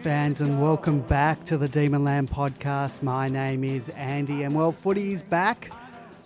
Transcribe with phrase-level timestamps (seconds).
[0.00, 3.02] Demon fans, and welcome back to the Demon Land podcast.
[3.02, 5.70] My name is Andy, and well, footy is back.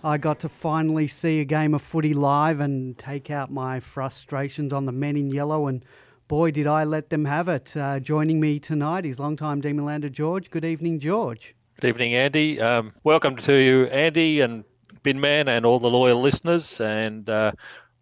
[0.01, 4.71] I got to finally see a game of footy live and take out my frustrations
[4.71, 5.83] on the men in yellow, and
[6.29, 7.75] boy, did I let them have it.
[7.75, 10.49] Uh, joining me tonight is longtime Demonlander George.
[10.49, 11.53] Good evening, George.
[11.81, 12.61] Good evening, Andy.
[12.61, 14.63] Um, welcome to you, Andy, and
[15.03, 16.79] Binman, and all the loyal listeners.
[16.79, 17.51] And uh,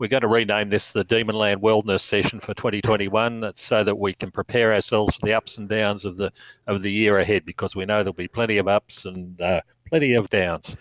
[0.03, 3.39] we're going to rename this the Demonland Wellness Session for 2021.
[3.39, 6.29] That's so that we can prepare ourselves for the ups and downs of the
[6.67, 10.13] of the year ahead, because we know there'll be plenty of ups and uh, plenty
[10.13, 10.75] of downs.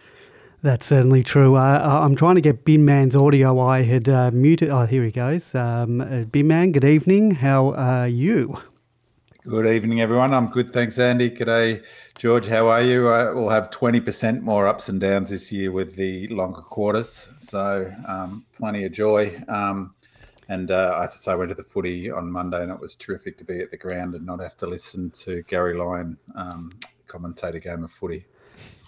[0.63, 1.55] That's certainly true.
[1.55, 3.61] Uh, I'm trying to get Bin Man's audio.
[3.61, 4.71] I had uh, muted.
[4.71, 5.55] Oh, here he goes.
[5.55, 7.31] Um, uh, Bin Man, good evening.
[7.31, 8.57] How are you?
[9.45, 10.33] Good evening, everyone.
[10.33, 10.73] I'm good.
[10.73, 11.29] Thanks, Andy.
[11.29, 11.83] G'day,
[12.17, 12.47] George.
[12.47, 13.09] How are you?
[13.09, 17.29] Uh, we'll have 20% more ups and downs this year with the longer quarters.
[17.39, 19.37] So, um, plenty of joy.
[19.49, 19.97] Um,
[20.49, 22.79] and uh, I have to say, I went to the footy on Monday and it
[22.79, 26.19] was terrific to be at the ground and not have to listen to Gary Lyon
[26.37, 28.27] um, commentate a game of footy.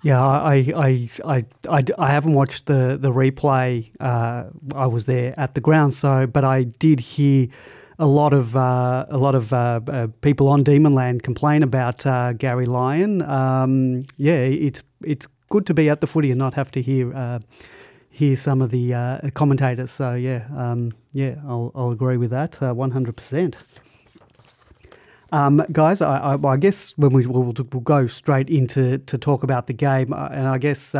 [0.04, 3.90] Yeah, I, I, I, I, I haven't watched the the replay.
[3.98, 7.48] Uh, I was there at the ground, so but I did hear
[7.98, 12.32] a lot of uh, a lot of uh, uh, people on Demonland complain about uh,
[12.32, 13.22] Gary Lyon.
[13.22, 17.14] Um, yeah, it's it's good to be at the footy and not have to hear
[17.14, 17.38] uh,
[18.10, 19.90] hear some of the uh, commentators.
[19.90, 23.58] So yeah, um, yeah, I'll, I'll agree with that one hundred percent.
[25.32, 29.42] Um, guys, I, I, I, guess when we we'll, we'll, go straight into to talk
[29.42, 30.94] about the game, and I guess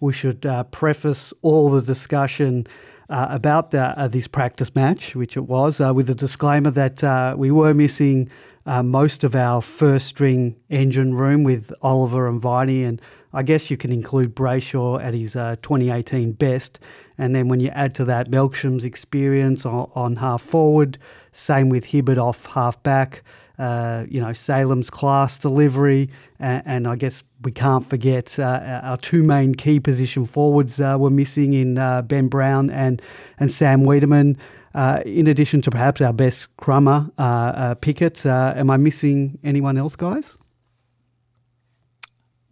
[0.00, 2.66] we should preface all the discussion
[3.12, 7.04] uh, about the, uh, this practice match, which it was, uh, with a disclaimer that
[7.04, 8.30] uh, we were missing
[8.64, 13.02] uh, most of our first string engine room with Oliver and Viney, and
[13.34, 16.78] I guess you can include Brayshaw at his uh, 2018 best.
[17.18, 20.96] And then when you add to that Melksham's experience on, on half forward,
[21.32, 23.22] same with Hibberd off half back
[23.58, 28.96] uh, you know, Salem's class delivery, and, and I guess we can't forget uh, our
[28.96, 33.02] two main key position forwards uh, were missing in uh, Ben Brown and
[33.38, 34.36] and Sam Weideman.
[34.74, 39.96] Uh, in addition to perhaps our best crummer, uh, Pickett, am I missing anyone else,
[39.96, 40.38] guys?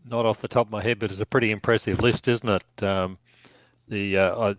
[0.05, 2.83] Not off the top of my head, but it's a pretty impressive list, isn't it?
[2.83, 3.17] Um,
[3.89, 4.55] the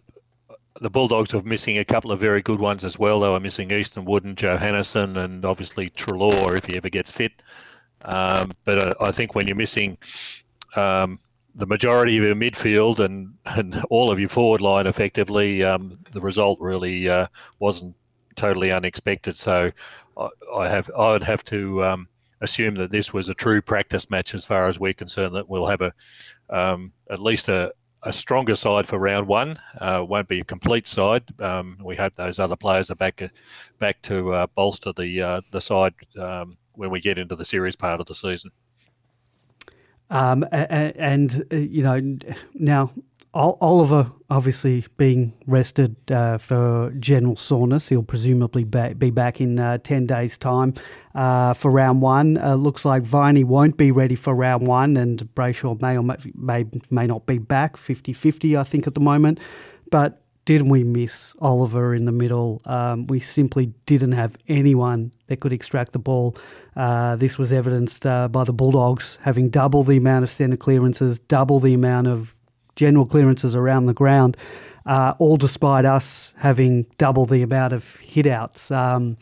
[0.79, 3.19] the Bulldogs are missing a couple of very good ones as well.
[3.19, 7.33] They were missing Easton Wood and Johannisen, and obviously Treloar if he ever gets fit.
[8.03, 9.97] Um, but uh, I think when you're missing
[10.75, 11.19] um,
[11.55, 16.21] the majority of your midfield and, and all of your forward line effectively, um, the
[16.21, 17.27] result really uh,
[17.59, 17.95] wasn't
[18.35, 19.37] totally unexpected.
[19.37, 19.71] So
[20.17, 22.07] I, I have I would have to um,
[22.41, 25.35] assume that this was a true practice match as far as we're concerned.
[25.35, 25.93] That we'll have a
[26.49, 29.59] um, at least a, a stronger side for round one.
[29.79, 31.23] Uh, won't be a complete side.
[31.39, 33.21] Um, we hope those other players are back
[33.79, 37.75] back to uh, bolster the uh, the side um, when we get into the series
[37.75, 38.51] part of the season.
[40.09, 42.17] Um, and, and uh, you know
[42.53, 42.91] now
[43.33, 50.05] Oliver, obviously being rested uh, for general soreness, he'll presumably be back in uh, 10
[50.05, 50.73] days' time
[51.15, 52.37] uh, for round one.
[52.37, 56.17] Uh, looks like Viney won't be ready for round one, and Brayshaw may or may,
[56.35, 59.39] may, may not be back 50 50, I think, at the moment.
[59.89, 62.61] But didn't we miss Oliver in the middle?
[62.65, 66.35] Um, we simply didn't have anyone that could extract the ball.
[66.75, 71.19] Uh, this was evidenced uh, by the Bulldogs having double the amount of centre clearances,
[71.19, 72.35] double the amount of
[72.75, 74.37] general clearances around the ground,
[74.85, 78.75] uh, all despite us having double the amount of hitouts.
[78.75, 79.17] Um,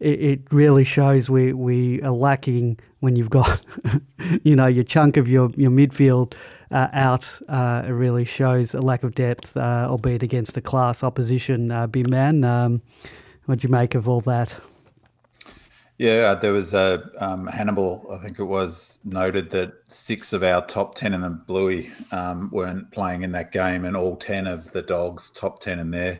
[0.00, 3.64] it, it, really shows we, we are lacking when you've got,
[4.42, 6.34] you know, your chunk of your, your midfield
[6.72, 7.40] uh, out.
[7.48, 11.70] Uh, it really shows a lack of depth, uh, albeit against a class opposition.
[11.70, 12.82] Uh, big man, um,
[13.46, 14.58] what do you make of all that?
[16.02, 18.04] Yeah, uh, there was a um, Hannibal.
[18.12, 22.50] I think it was noted that six of our top ten in the Bluey um,
[22.50, 26.18] weren't playing in that game, and all ten of the Dogs' top ten in their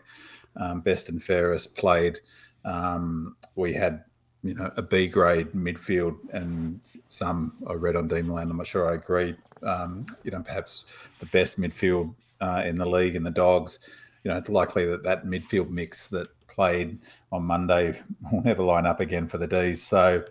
[0.55, 2.21] um, best and fairest played.
[2.65, 4.05] Um, we had,
[4.45, 8.51] you know, a B grade midfield, and some I read on Demonland.
[8.53, 9.35] I'm not sure I agree.
[9.65, 10.87] Um, you know, perhaps
[11.19, 13.81] the best midfield uh, in the league in the Dogs.
[14.23, 16.99] You know, it's likely that that midfield mix that played
[17.31, 18.01] on Monday
[18.33, 19.83] will never line up again for the D's.
[19.83, 20.25] So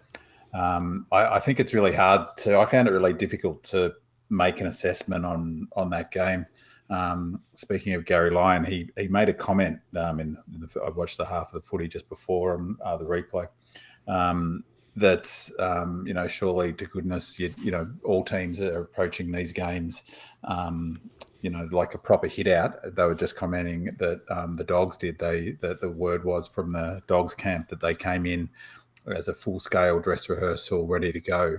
[0.54, 2.58] um, I, I, think it's really hard to.
[2.58, 3.94] I found it really difficult to
[4.30, 6.46] make an assessment on on that game.
[6.90, 9.80] Um, speaking of Gary Lyon, he he made a comment.
[9.96, 13.06] Um, in, the, I watched the half of the footy just before um, uh, the
[13.06, 13.48] replay.
[14.08, 14.64] Um,
[14.98, 19.54] that um, you know, surely to goodness, you, you know, all teams are approaching these
[19.54, 20.04] games
[20.44, 21.00] um,
[21.42, 22.96] you know, like a proper hit out.
[22.96, 25.20] They were just commenting that um, the dogs did.
[25.20, 28.50] They that the word was from the dogs camp that they came in
[29.08, 31.58] as a full scale dress rehearsal ready to go.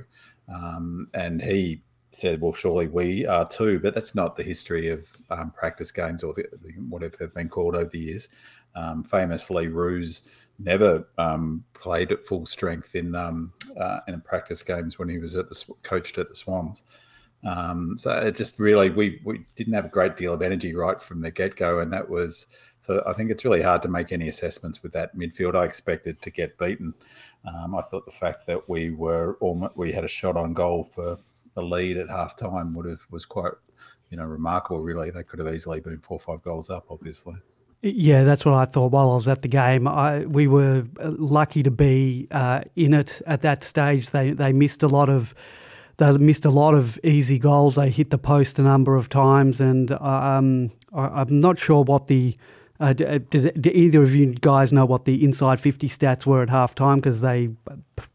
[0.52, 1.82] Um, and he
[2.12, 6.22] said, "Well, surely we are too." But that's not the history of um, practice games
[6.22, 8.28] or the, the, whatever they've been called over the years.
[8.74, 10.22] Um, famously, Roos
[10.58, 15.36] never um, played at full strength in um, uh, in practice games when he was
[15.36, 16.82] at the coached at the Swans.
[17.44, 21.00] Um, so it just really we we didn't have a great deal of energy right
[21.00, 22.46] from the get go, and that was
[22.80, 23.02] so.
[23.06, 25.56] I think it's really hard to make any assessments with that midfield.
[25.56, 26.94] I expected to get beaten.
[27.44, 30.84] Um, I thought the fact that we were almost, we had a shot on goal
[30.84, 31.18] for
[31.56, 33.52] a lead at half time would have was quite
[34.10, 34.80] you know remarkable.
[34.80, 36.86] Really, they could have easily been four or five goals up.
[36.90, 37.34] Obviously.
[37.84, 39.88] Yeah, that's what I thought while I was at the game.
[39.88, 44.10] I, we were uh, lucky to be uh, in it at that stage.
[44.10, 45.34] They they missed a lot of
[45.96, 47.76] they missed a lot of easy goals.
[47.76, 52.06] They hit the post a number of times, and um, I, am not sure what
[52.06, 52.36] the.
[52.80, 56.50] Uh, uh, do either of you guys know what the inside 50 stats were at
[56.50, 56.98] half time?
[56.98, 57.50] Because they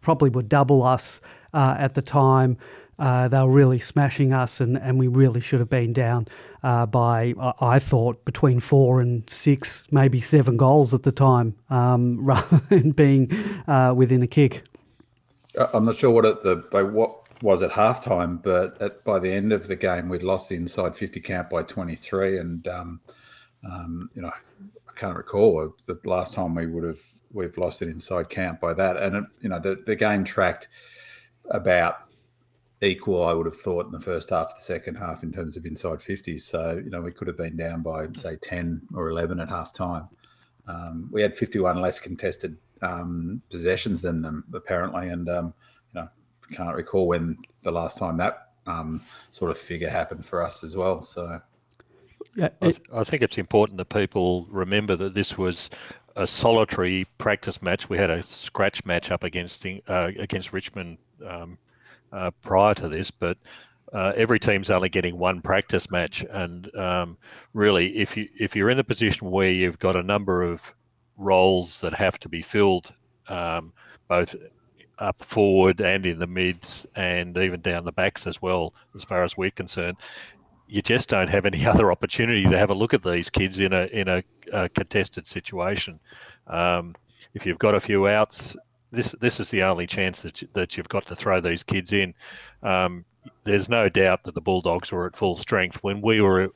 [0.01, 1.21] probably would double us
[1.53, 2.57] uh, at the time.
[2.99, 6.25] Uh, they were really smashing us, and, and we really should have been down
[6.63, 12.17] uh, by, I thought, between four and six, maybe seven goals at the time, um,
[12.25, 13.31] rather than being
[13.67, 14.63] uh, within a kick.
[15.73, 19.53] I'm not sure what it, the what was at halftime, but at, by the end
[19.53, 23.01] of the game, we'd lost the inside 50 count by 23, and um,
[23.69, 24.31] um, you know,
[24.87, 27.01] I can't recall the last time we would have
[27.31, 30.67] we've lost an inside count by that, and it, you know, the the game tracked
[31.49, 32.07] about
[32.81, 35.65] equal, I would have thought, in the first half, the second half, in terms of
[35.65, 36.41] inside 50s.
[36.41, 39.73] So, you know, we could have been down by, say, 10 or 11 at half
[39.73, 40.07] time.
[40.67, 45.09] Um, we had 51 less contested um, possessions than them, apparently.
[45.09, 45.53] And, um,
[46.51, 49.01] can't recall when the last time that um,
[49.31, 51.01] sort of figure happened for us as well.
[51.01, 51.41] So,
[52.35, 55.69] yeah, it, I, think it's important that people remember that this was
[56.15, 57.89] a solitary practice match.
[57.89, 61.57] We had a scratch match up against uh, against Richmond um,
[62.11, 63.37] uh, prior to this, but
[63.93, 67.17] uh, every team's only getting one practice match, and um,
[67.53, 70.61] really, if you if you're in the position where you've got a number of
[71.17, 72.93] roles that have to be filled,
[73.29, 73.71] um,
[74.07, 74.35] both
[74.99, 79.23] up forward and in the mids, and even down the backs as well, as far
[79.23, 79.97] as we're concerned,
[80.67, 83.73] you just don't have any other opportunity to have a look at these kids in
[83.73, 84.23] a in a,
[84.53, 85.99] a contested situation.
[86.47, 86.95] Um,
[87.33, 88.55] if you've got a few outs,
[88.91, 91.93] this this is the only chance that you, that you've got to throw these kids
[91.93, 92.13] in.
[92.63, 93.05] Um,
[93.43, 96.49] there's no doubt that the Bulldogs were at full strength when we were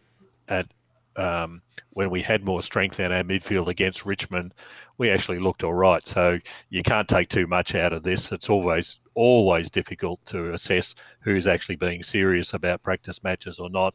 [0.47, 0.67] at
[1.15, 1.61] um,
[1.93, 4.53] when we had more strength in our midfield against Richmond.
[4.97, 6.05] We actually looked all right.
[6.05, 8.31] So you can't take too much out of this.
[8.31, 13.93] It's always always difficult to assess who's actually being serious about practice matches or not.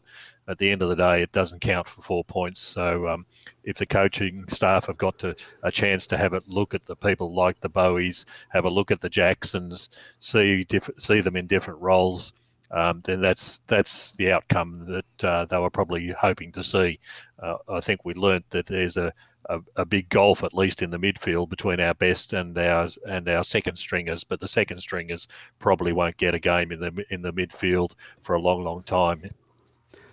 [0.49, 2.61] At the end of the day, it doesn't count for four points.
[2.61, 3.25] So um,
[3.65, 6.97] if the coaching staff have got to, a chance to have a look at the
[6.97, 9.89] people like the Boweys, have a look at the Jacksons,
[10.21, 12.33] see diff- see them in different roles,
[12.71, 16.99] um, then that's that's the outcome that uh, they were probably hoping to see.
[17.43, 19.13] Uh, I think we learnt that there's a,
[19.49, 23.29] a, a, big gulf, at least in the midfield, between our best and our and
[23.29, 24.25] our second stringers.
[24.25, 27.93] But the second stringers probably won't get a game in the in the midfield
[28.23, 29.31] for a long, long time.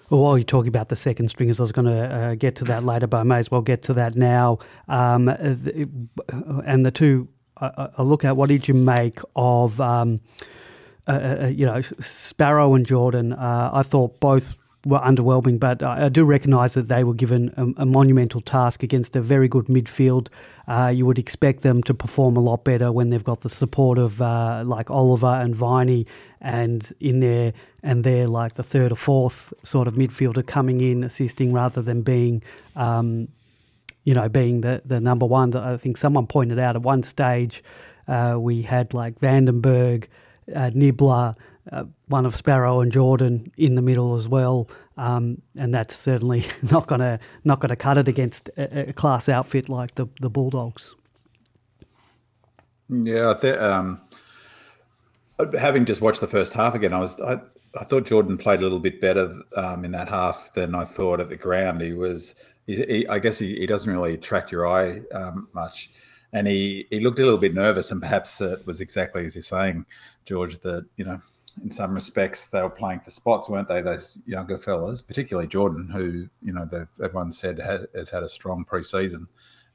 [0.10, 2.65] Well, while you're talking about the second stringers, I was going to uh, get to
[2.65, 4.60] that later, but I may as well get to that now.
[4.88, 10.19] Um, and the two, a I look at what did you make of, um,
[11.07, 13.33] uh, uh, uh you know, Sparrow and Jordan?
[13.33, 14.55] Uh, I thought both
[14.86, 19.15] were underwhelming, but I do recognise that they were given a, a, monumental task against
[19.15, 20.27] a very good midfield.
[20.67, 23.98] Uh, you would expect them to perform a lot better when they've got the support
[23.98, 26.05] of uh, like Oliver and Viney
[26.41, 31.03] and in there, and they're like the third or fourth sort of midfielder coming in
[31.03, 32.43] assisting rather than being.
[32.75, 33.29] Um,
[34.05, 37.63] you know, being the, the number one, I think someone pointed out at one stage
[38.07, 40.07] uh, we had like Vandenberg,
[40.56, 41.36] uh, Nibbler,
[41.72, 46.46] uh, one of Sparrow and Jordan in the middle as well, um, and that's certainly
[46.72, 50.96] not gonna not gonna cut it against a, a class outfit like the the Bulldogs.
[52.90, 54.02] Yeah, I think um,
[55.58, 57.40] having just watched the first half again, I was I,
[57.80, 61.20] I thought Jordan played a little bit better um, in that half than I thought
[61.20, 61.82] at the ground.
[61.82, 62.36] He was,
[62.68, 65.90] he, he, I guess, he, he doesn't really attract your eye um, much
[66.34, 69.42] and he he looked a little bit nervous, and perhaps it was exactly as you're
[69.44, 69.86] saying,
[70.25, 71.22] George, that you know
[71.63, 73.82] in some respects they were playing for spots, weren't they?
[73.82, 76.68] Those younger fellas, particularly Jordan, who you know
[77.02, 79.28] everyone said had, has had a strong preseason.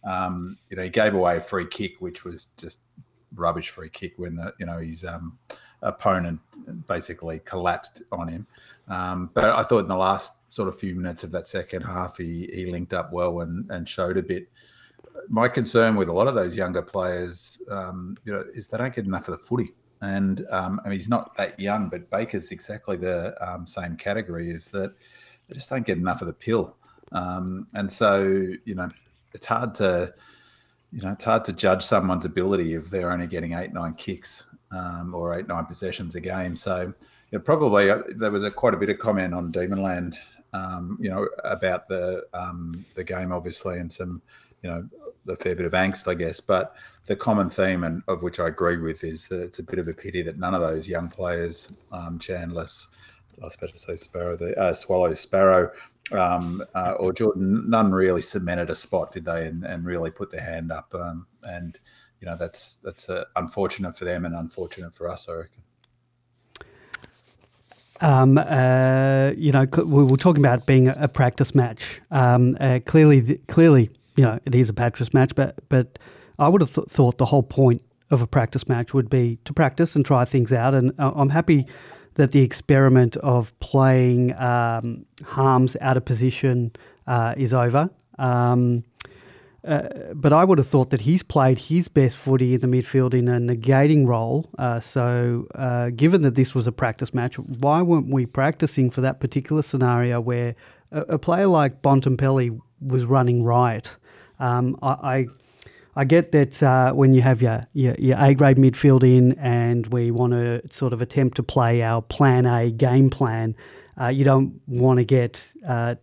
[0.04, 2.80] Um, you know, he gave away a free kick, which was just
[3.34, 5.38] rubbish free kick when the you know his um,
[5.82, 6.40] opponent
[6.88, 8.46] basically collapsed on him.
[8.88, 12.16] Um, but I thought in the last sort of few minutes of that second half,
[12.16, 14.48] he he linked up well and and showed a bit
[15.28, 18.94] my concern with a lot of those younger players, um, you know, is they don't
[18.94, 19.74] get enough of the footy.
[20.00, 24.50] And um, I mean, he's not that young, but Baker's exactly the um, same category.
[24.50, 24.94] Is that
[25.48, 26.76] they just don't get enough of the pill,
[27.12, 28.22] um, and so
[28.64, 28.88] you know,
[29.32, 30.14] it's hard to,
[30.92, 34.46] you know, it's hard to judge someone's ability if they're only getting eight, nine kicks
[34.70, 36.54] um, or eight, nine possessions a game.
[36.54, 36.92] So
[37.32, 40.14] yeah, probably uh, there was a, quite a bit of comment on Demonland,
[40.52, 44.22] um, you know, about the um, the game, obviously, and some,
[44.62, 44.88] you know,
[45.28, 46.40] a fair bit of angst, I guess.
[46.40, 46.74] But
[47.06, 49.88] the common theme, and of which I agree with, is that it's a bit of
[49.88, 52.88] a pity that none of those young players, um, I was
[53.54, 55.70] about to say Sparrow, the uh, Swallow Sparrow,
[56.12, 59.46] um, uh, or Jordan, none really cemented a spot, did they?
[59.46, 60.94] And, and really put their hand up.
[60.94, 61.78] Um, and
[62.20, 65.62] you know that's that's uh, unfortunate for them and unfortunate for us, I reckon.
[68.00, 72.00] Um, uh, you know, we were talking about being a practice match.
[72.12, 75.98] Um, uh, clearly, clearly, you know, it is a practice match, but but
[76.40, 79.52] I would have th- thought the whole point of a practice match would be to
[79.52, 80.74] practice and try things out.
[80.74, 81.66] And uh, I'm happy
[82.14, 86.72] that the experiment of playing um, Harmes out of position
[87.06, 87.90] uh, is over.
[88.18, 88.82] Um,
[89.64, 93.14] uh, but I would have thought that he's played his best footy in the midfield
[93.14, 94.48] in a negating role.
[94.58, 99.00] Uh, so, uh, given that this was a practice match, why weren't we practicing for
[99.02, 100.56] that particular scenario where
[100.90, 103.96] a, a player like Bontempelli was running riot?
[104.38, 105.26] Um, I, I,
[105.96, 109.86] I get that uh, when you have your, your, your A grade midfield in and
[109.88, 113.56] we want to sort of attempt to play our plan A game plan,
[114.00, 115.52] uh, you don't want to get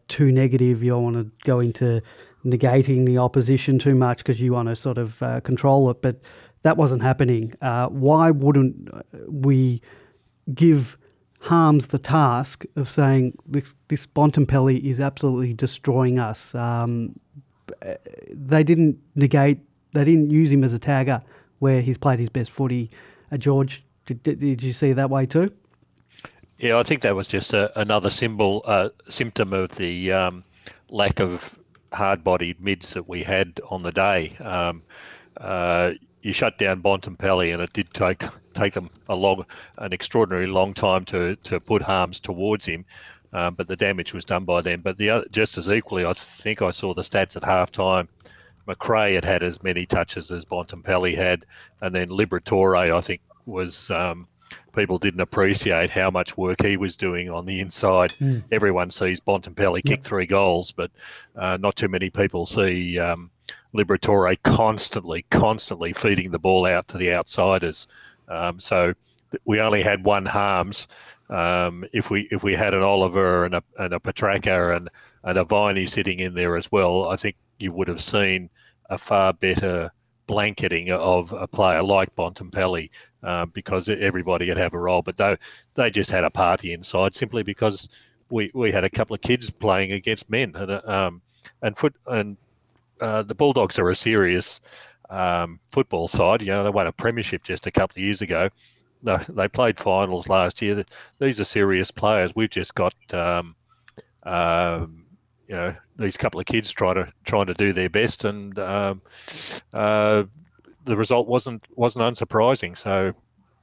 [0.09, 0.83] too negative.
[0.83, 2.01] You don't want to go into
[2.45, 6.01] negating the opposition too much because you want to sort of uh, control it.
[6.01, 6.19] But
[6.63, 7.53] that wasn't happening.
[7.61, 8.89] Uh, why wouldn't
[9.29, 9.81] we
[10.53, 10.97] give
[11.39, 16.53] Harmes the task of saying this, this Bontempelli is absolutely destroying us?
[16.55, 17.15] Um,
[18.29, 19.59] they didn't negate,
[19.93, 21.23] they didn't use him as a tagger
[21.59, 22.89] where he's played his best footy.
[23.31, 25.51] Uh, George, did, did you see that way too?
[26.57, 30.43] Yeah, I think that was just a, another symbol, uh, symptom of the um,
[30.89, 31.57] lack of
[31.91, 34.37] hard-bodied mids that we had on the day.
[34.39, 34.83] Um,
[35.37, 35.91] uh,
[36.21, 39.45] you shut down Bontempelli, and it did take take them a long,
[39.77, 42.85] an extraordinarily long time to to put Harmes towards him.
[43.35, 44.79] Um, but the damage was done by them.
[44.79, 48.07] But the other, just as equally, I think I saw the stats at halftime.
[48.65, 51.45] Macrae had had as many touches as Bontempelli had,
[51.81, 54.27] and then Liberatore, I think, was um,
[54.73, 58.11] people didn't appreciate how much work he was doing on the inside.
[58.21, 58.43] Mm.
[58.53, 60.91] Everyone sees Bontempelli kick three goals, but
[61.35, 63.31] uh, not too many people see um,
[63.75, 67.87] Liberatore constantly, constantly feeding the ball out to the outsiders.
[68.29, 68.93] Um, so
[69.43, 70.87] we only had one Harmes.
[71.29, 74.89] Um, if we if we had an Oliver and a and a Petracca and
[75.23, 78.49] and a Viney sitting in there as well, I think you would have seen
[78.89, 79.91] a far better
[80.27, 82.89] blanketing of a player like Bontempelli
[83.23, 85.01] uh, because everybody would have a role.
[85.01, 85.37] But they
[85.73, 87.89] they just had a party inside simply because
[88.29, 91.21] we, we had a couple of kids playing against men and uh, um,
[91.61, 92.37] and foot and
[93.01, 94.61] uh, the Bulldogs are a serious
[95.09, 96.41] um, football side.
[96.41, 98.49] You know they won a premiership just a couple of years ago.
[99.03, 100.83] They played finals last year.
[101.19, 102.31] These are serious players.
[102.35, 103.55] We've just got um,
[104.23, 105.05] um
[105.47, 109.01] you know these couple of kids trying to trying to do their best, and um,
[109.73, 110.23] uh,
[110.85, 112.77] the result wasn't wasn't unsurprising.
[112.77, 113.13] So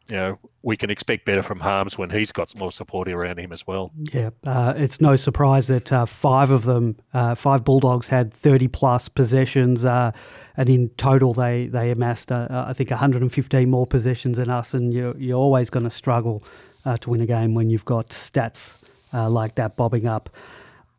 [0.09, 3.53] you know, we can expect better from Harmes when he's got more support around him
[3.53, 3.93] as well.
[4.13, 8.69] Yeah, uh, it's no surprise that uh, five of them, uh, five Bulldogs, had 30
[8.69, 10.13] plus possessions, uh,
[10.57, 14.75] and in total they they amassed, uh, I think, 115 more possessions than us.
[14.75, 16.43] And you're, you're always going to struggle
[16.85, 18.77] uh, to win a game when you've got stats
[19.13, 20.31] like that bobbing up.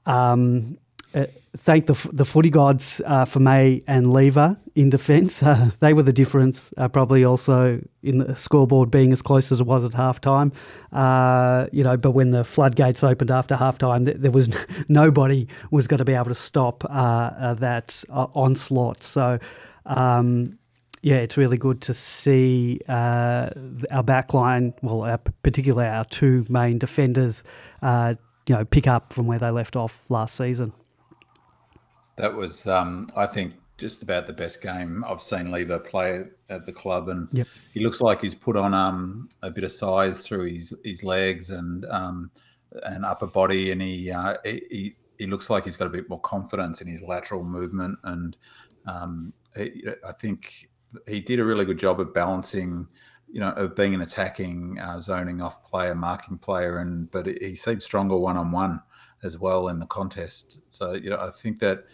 [0.05, 0.77] Um,
[1.13, 5.41] uh, thank the the footy gods uh, for May and Lever in defence.
[5.53, 9.59] Uh, they were the difference, uh, probably also in the scoreboard being as close as
[9.59, 10.51] it was at half time.
[10.91, 14.49] Uh, you know, but when the floodgates opened after half time, th- there was
[14.87, 19.03] nobody was going to be able to stop uh, that onslaught.
[19.03, 19.39] So.
[19.85, 20.57] Um,
[21.05, 23.51] yeah, it's really good to see our
[23.91, 27.43] backline, well, our, particularly our two main defenders,
[27.81, 28.15] you
[28.47, 30.71] know, pick up from where they left off last season.
[32.15, 36.65] That was, um, I think, just about the best game I've seen Lever play at
[36.65, 37.47] the club, and yep.
[37.73, 41.49] he looks like he's put on um, a bit of size through his his legs
[41.49, 42.31] and um,
[42.83, 46.21] and upper body, and he, uh, he he looks like he's got a bit more
[46.21, 48.37] confidence in his lateral movement, and
[48.85, 50.69] um, he, I think
[51.07, 52.87] he did a really good job of balancing
[53.33, 57.55] you know, of being an attacking, uh, zoning off player, marking player, and but he
[57.55, 58.79] seemed stronger one on one
[59.23, 60.61] as well in the contest.
[60.71, 61.85] So you know, I think that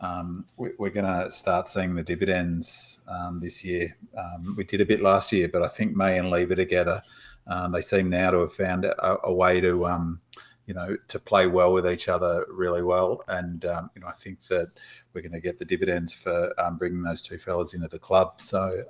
[0.00, 3.96] um, we, are going to start seeing the dividends um, this year.
[4.16, 7.02] Um, we did a bit last year, but I think May and Lever together,
[7.46, 10.20] um, they seem now to have found a, a way to, um,
[10.66, 13.24] you know, to play well with each other really well.
[13.26, 14.68] And um, you know, I think that
[15.12, 18.40] we're going to get the dividends for bringing those two fellas into the club.
[18.40, 18.84] So,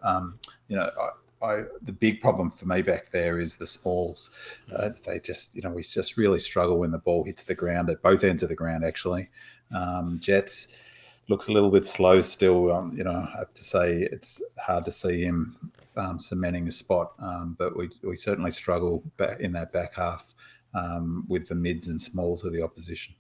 [0.69, 0.91] you know.
[1.01, 1.11] I,
[1.43, 4.31] I, the big problem for me back there is the smalls.
[4.75, 7.91] Uh, they just, you know, we just really struggle when the ball hits the ground
[7.91, 8.85] at both ends of the ground.
[8.85, 9.29] Actually,
[9.75, 10.69] um, Jets,
[11.29, 12.73] looks a little bit slow still.
[12.73, 15.57] Um, you know, I have to say it's hard to see him
[15.97, 20.35] um, cementing a spot, um, but we, we certainly struggle back in that back half
[20.75, 23.15] um, with the mids and smalls of the opposition.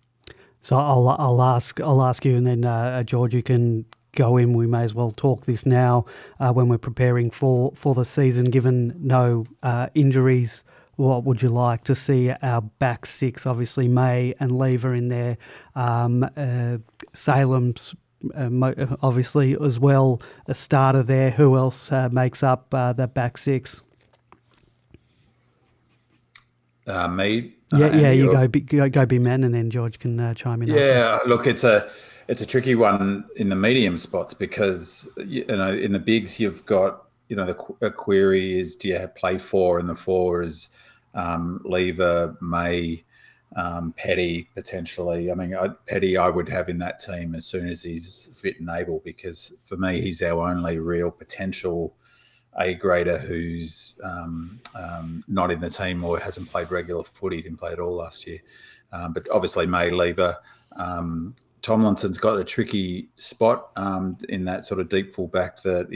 [0.60, 4.55] So I'll I'll ask I'll ask you, and then uh, George, you can go in.
[4.55, 6.07] We may as well talk this now
[6.41, 8.47] uh, when we're preparing for for the season.
[8.47, 10.65] Given no uh, injuries
[10.99, 13.47] what would you like to see our back six?
[13.47, 15.38] Obviously, May and Lever in there.
[15.77, 16.79] Um, uh,
[17.12, 17.95] Salem's
[18.35, 21.31] uh, obviously as well a starter there.
[21.31, 23.81] Who else uh, makes up uh, that back six?
[26.85, 27.55] Uh, me.
[27.73, 28.11] Yeah, uh, yeah.
[28.11, 30.69] You go, go, go, Binman, and then George can uh, chime in.
[30.69, 31.88] Yeah, look, it's a
[32.28, 36.64] it's a tricky one in the medium spots because you know in the bigs you've
[36.66, 37.47] got you know
[37.80, 40.70] the query is do you play four and the four is
[41.14, 43.05] um, Lever, May,
[43.57, 45.31] um, Petty potentially.
[45.31, 48.61] I mean, I, Petty I would have in that team as soon as he's fit
[48.61, 51.96] and able because for me he's our only real potential
[52.61, 57.42] A grader who's um, um, not in the team or hasn't played regular footy.
[57.42, 58.40] Didn't play at all last year,
[58.92, 60.37] um, but obviously May Lever.
[61.62, 65.87] Tomlinson's got a tricky spot um, in that sort of deep full back that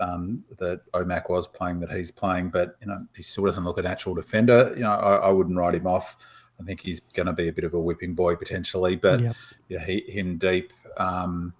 [0.00, 3.78] um, that Omac was playing that he's playing, but you know he still doesn't look
[3.78, 4.72] a natural defender.
[4.76, 6.16] You know I, I wouldn't write him off.
[6.60, 9.36] I think he's going to be a bit of a whipping boy potentially, but yep.
[9.68, 10.72] you know, he, him deep.
[10.96, 11.54] Um,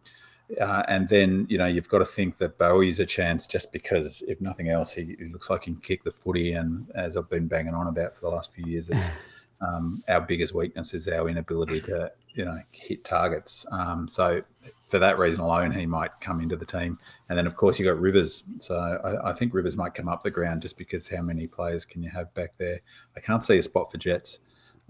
[0.60, 4.22] uh, and then you know you've got to think that Bowey's a chance just because
[4.22, 7.30] if nothing else he, he, looks like he can kick the footy and as I've
[7.30, 8.90] been banging on about for the last few years
[9.60, 13.66] um, our biggest weakness is our inability to you know hit targets.
[13.70, 14.42] Um, so
[14.86, 16.98] for that reason alone, he might come into the team.
[17.28, 18.50] And then of course you got Rivers.
[18.58, 21.84] So I, I, think Rivers might come up the ground just because how many players
[21.84, 22.80] can you have back there?
[23.16, 24.40] I can't see a spot for Jets.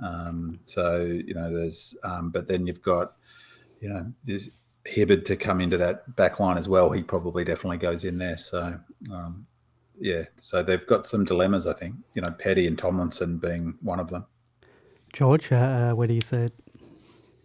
[0.02, 3.14] Um, so you know there's, um, but then you've got
[3.80, 4.50] you know there's
[4.86, 6.90] Hibberd to come into that back line as well.
[6.90, 8.36] He probably definitely goes in there.
[8.36, 8.80] So
[9.12, 9.46] um,
[9.98, 11.66] yeah, so they've got some dilemmas.
[11.66, 14.26] I think you know Petty and Tomlinson being one of them.
[15.12, 16.52] George, uh, uh, do you it?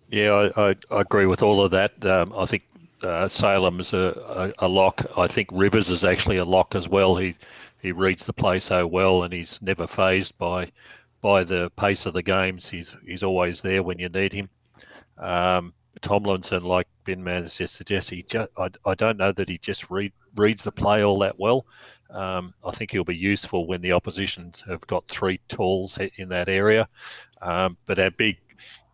[0.09, 2.05] Yeah, I, I, I agree with all of that.
[2.05, 2.63] Um, I think
[3.01, 5.05] uh, Salem's a, a, a, lock.
[5.17, 7.15] I think Rivers is actually a lock as well.
[7.15, 7.35] He
[7.81, 10.71] he reads the play so well, and he's never phased by
[11.21, 12.69] by the pace of the games.
[12.69, 14.49] He's he's always there when you need him.
[15.17, 19.89] Um, Tomlinson, like Binman's just suggested, he just, I, I don't know that he just
[19.89, 21.65] read, reads the play all that well.
[22.09, 26.49] Um, I think he'll be useful when the opposition have got three tools in that
[26.49, 26.87] area.
[27.45, 28.37] Um, but our big,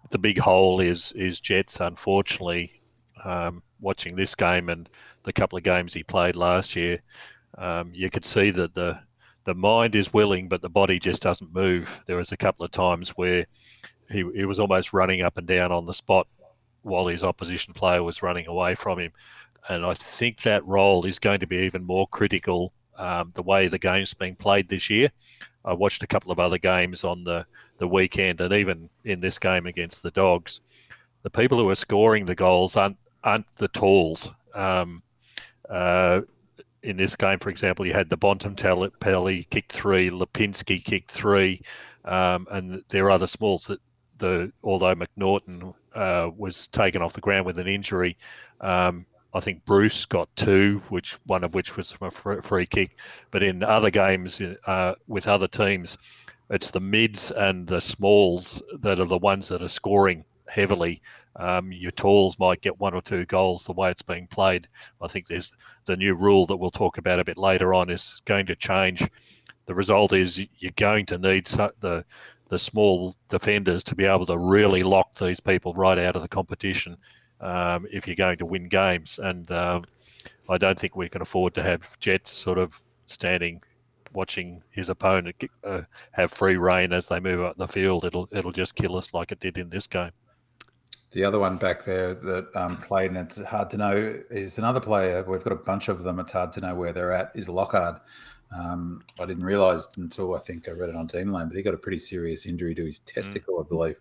[0.09, 1.79] the big hole is is Jets.
[1.79, 2.81] Unfortunately,
[3.23, 4.89] um, watching this game and
[5.23, 7.01] the couple of games he played last year,
[7.57, 8.99] um, you could see that the
[9.45, 11.89] the mind is willing, but the body just doesn't move.
[12.05, 13.47] There was a couple of times where
[14.09, 16.27] he, he was almost running up and down on the spot
[16.83, 19.11] while his opposition player was running away from him.
[19.69, 23.67] And I think that role is going to be even more critical um, the way
[23.67, 25.11] the game's being played this year.
[25.63, 27.45] I watched a couple of other games on the,
[27.81, 30.61] the weekend, and even in this game against the Dogs,
[31.23, 34.31] the people who are scoring the goals aren't aren't the tools.
[34.53, 35.03] Um,
[35.69, 36.21] uh,
[36.83, 41.61] in this game, for example, you had the Bontempelli kicked three, Lipinski kicked three,
[42.05, 43.79] um, and there are other smalls that
[44.19, 48.15] the although McNaughton uh, was taken off the ground with an injury.
[48.61, 52.97] Um, I think Bruce got two, which one of which was from a free kick.
[53.31, 55.97] But in other games uh, with other teams,
[56.51, 61.01] it's the mids and the smalls that are the ones that are scoring heavily.
[61.37, 64.67] Um, your talls might get one or two goals the way it's being played.
[65.01, 68.21] I think there's the new rule that we'll talk about a bit later on is
[68.25, 69.07] going to change.
[69.65, 72.03] The result is you're going to need the
[72.49, 76.27] the small defenders to be able to really lock these people right out of the
[76.27, 76.97] competition
[77.39, 79.21] um, if you're going to win games.
[79.23, 79.85] And um,
[80.49, 83.61] I don't think we can afford to have Jets sort of standing
[84.13, 88.05] watching his opponent uh, have free reign as they move up the field.
[88.05, 90.11] It'll it'll just kill us like it did in this game.
[91.11, 94.79] The other one back there that um, played, and it's hard to know, is another
[94.79, 95.23] player.
[95.27, 96.19] We've got a bunch of them.
[96.19, 97.31] It's hard to know where they're at.
[97.35, 98.01] Is Lockhart.
[98.57, 101.73] Um, I didn't realise until I think I read it on Teamline, but he got
[101.73, 103.13] a pretty serious injury to his mm.
[103.13, 103.65] testicle, mm.
[103.65, 103.95] I believe.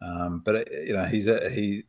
[0.00, 1.84] Um, but uh, you know, he's a, he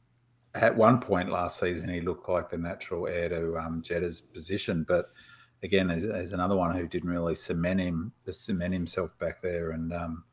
[0.55, 4.85] at one point last season, he looked like the natural heir to um, Jetta's position,
[4.87, 5.11] but
[5.63, 10.23] again, there's, another one who didn't really cement him, cement himself back there, and um,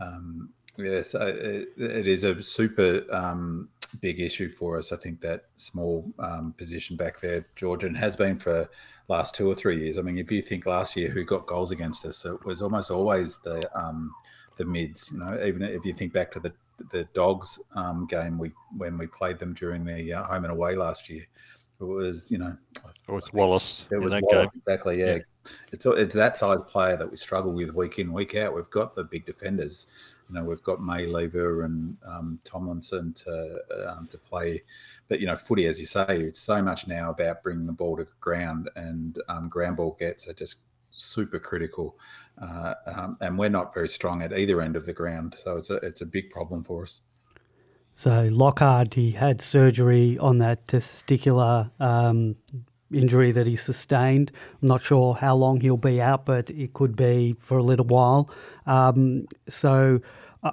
[0.00, 3.68] um, yes, it, it is a super um,
[4.00, 4.92] big issue for us.
[4.92, 8.68] I think that small um, position back there, Georgian, has been for
[9.08, 9.98] last two or three years.
[9.98, 12.90] I mean, if you think last year who got goals against us, it was almost
[12.90, 14.14] always the um,
[14.56, 15.10] the mids.
[15.12, 16.52] You know, even if you think back to the
[16.90, 20.74] the Dogs um, game we when we played them during the uh, home and away
[20.74, 21.26] last year,
[21.80, 22.56] it was you know.
[23.08, 23.86] It was Wallis.
[23.92, 24.98] It was Wallis, exactly.
[24.98, 25.06] Yeah.
[25.06, 25.18] yeah,
[25.72, 28.54] it's it's that size player that we struggle with week in week out.
[28.54, 29.86] We've got the big defenders
[30.28, 34.62] you know we've got May Lever and um, Tomlinson to um, to play,
[35.08, 37.96] but you know footy, as you say, it's so much now about bringing the ball
[37.96, 40.58] to ground, and um, ground ball gets are just
[40.90, 41.96] super critical,
[42.42, 45.70] uh, um, and we're not very strong at either end of the ground, so it's
[45.70, 47.00] a it's a big problem for us.
[47.98, 52.36] So Lockhart, he had surgery on that testicular um,
[52.92, 54.32] injury that he sustained.
[54.60, 57.86] I'm not sure how long he'll be out, but it could be for a little
[57.86, 58.30] while.
[58.66, 60.02] Um, so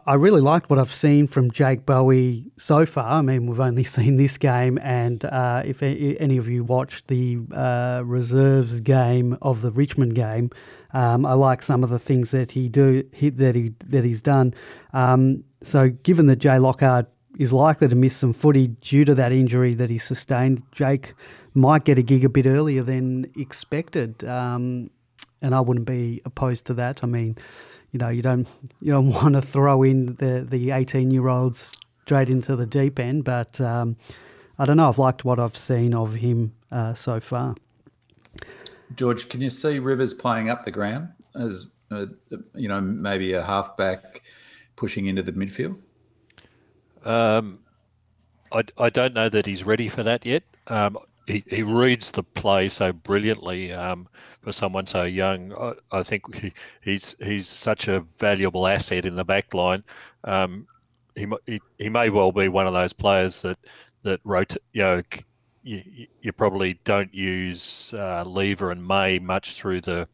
[0.08, 3.19] I really liked what I've seen from Jake Bowey so far.
[3.19, 7.39] I mean, we've only seen this game, and uh, if any of you watched the
[7.53, 10.49] uh, reserves game of the Richmond game,
[10.93, 14.53] um, I like some of the things that he do that he that he's done.
[14.93, 19.32] Um, so, given that Jay Lockhart is likely to miss some footy due to that
[19.32, 21.13] injury that he sustained, Jake
[21.54, 24.89] might get a gig a bit earlier than expected, um,
[25.41, 27.04] and I wouldn't be opposed to that.
[27.04, 27.38] I mean,
[27.91, 28.48] you know, you don't
[28.82, 33.00] you don't want to throw in the the eighteen year olds straight into the deep
[33.00, 33.96] end, but um,
[34.58, 34.89] I don't know.
[34.89, 37.56] I've liked what I've seen of him uh, so far.
[38.96, 42.08] George, can you see Rivers playing up the ground as uh,
[42.54, 44.22] you know maybe a halfback
[44.76, 45.78] pushing into the midfield?
[47.04, 47.60] Um,
[48.52, 50.44] I, I don't know that he's ready for that yet.
[50.68, 54.08] Um, he, he reads the play so brilliantly um,
[54.42, 55.54] for someone so young.
[55.54, 59.84] I, I, think he, he's he's such a valuable asset in the back line.
[60.24, 60.68] Um,
[61.16, 63.58] he, he he may well be one of those players that
[64.04, 64.62] that rotate.
[64.74, 65.02] You know,
[65.63, 70.08] you, you probably don't use uh, Lever and May much through the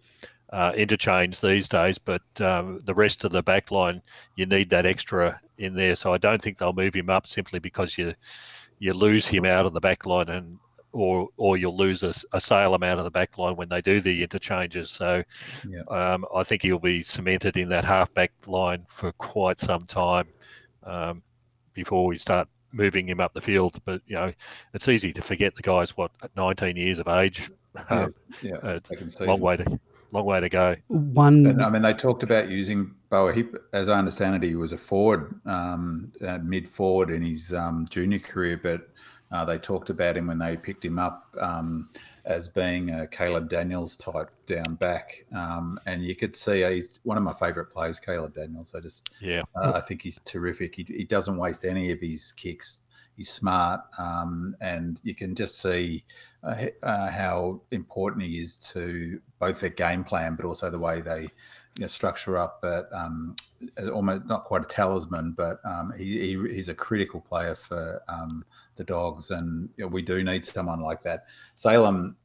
[0.52, 4.02] uh, interchange these days, but um, the rest of the back line
[4.36, 5.96] you need that extra in there.
[5.96, 8.16] So I don't think they'll move him up simply because you
[8.80, 10.58] you lose him out of the back line and
[10.92, 14.02] or or you'll lose a, a Salem out of the back line when they do
[14.02, 14.90] the interchanges.
[14.90, 15.24] So
[15.70, 15.82] yeah.
[15.90, 20.28] um, I think he'll be cemented in that half back line for quite some time
[20.84, 21.22] um,
[21.74, 23.80] before we start moving him up the field.
[23.86, 24.34] But you know,
[24.74, 27.50] it's easy to forget the guy's what 19 years of age.
[27.88, 28.80] Um, yeah, yeah
[29.22, 29.80] long way to
[30.12, 30.76] long way to go.
[30.88, 33.36] One, and, I mean, they talked about using Bowey.
[33.36, 37.54] He, as I understand it, he was a forward, um, uh, mid forward in his
[37.54, 38.90] um, junior career, but
[39.32, 41.90] uh, they talked about him when they picked him up um,
[42.26, 47.00] as being a Caleb Daniels type down back, um, and you could see uh, he's
[47.04, 48.74] one of my favourite players, Caleb Daniels.
[48.74, 50.76] I just, yeah, uh, I think he's terrific.
[50.76, 52.84] He, he, doesn't waste any of his kicks.
[53.16, 56.04] He's smart, um, and you can just see
[56.44, 61.02] uh, uh, how important he is to both their game plan, but also the way
[61.02, 62.60] they you know, structure up.
[62.62, 63.36] But um,
[63.92, 68.46] almost not quite a talisman, but um, he, he, he's a critical player for um,
[68.76, 71.26] the Dogs, and you know, we do need someone like that.
[71.56, 72.16] Salem,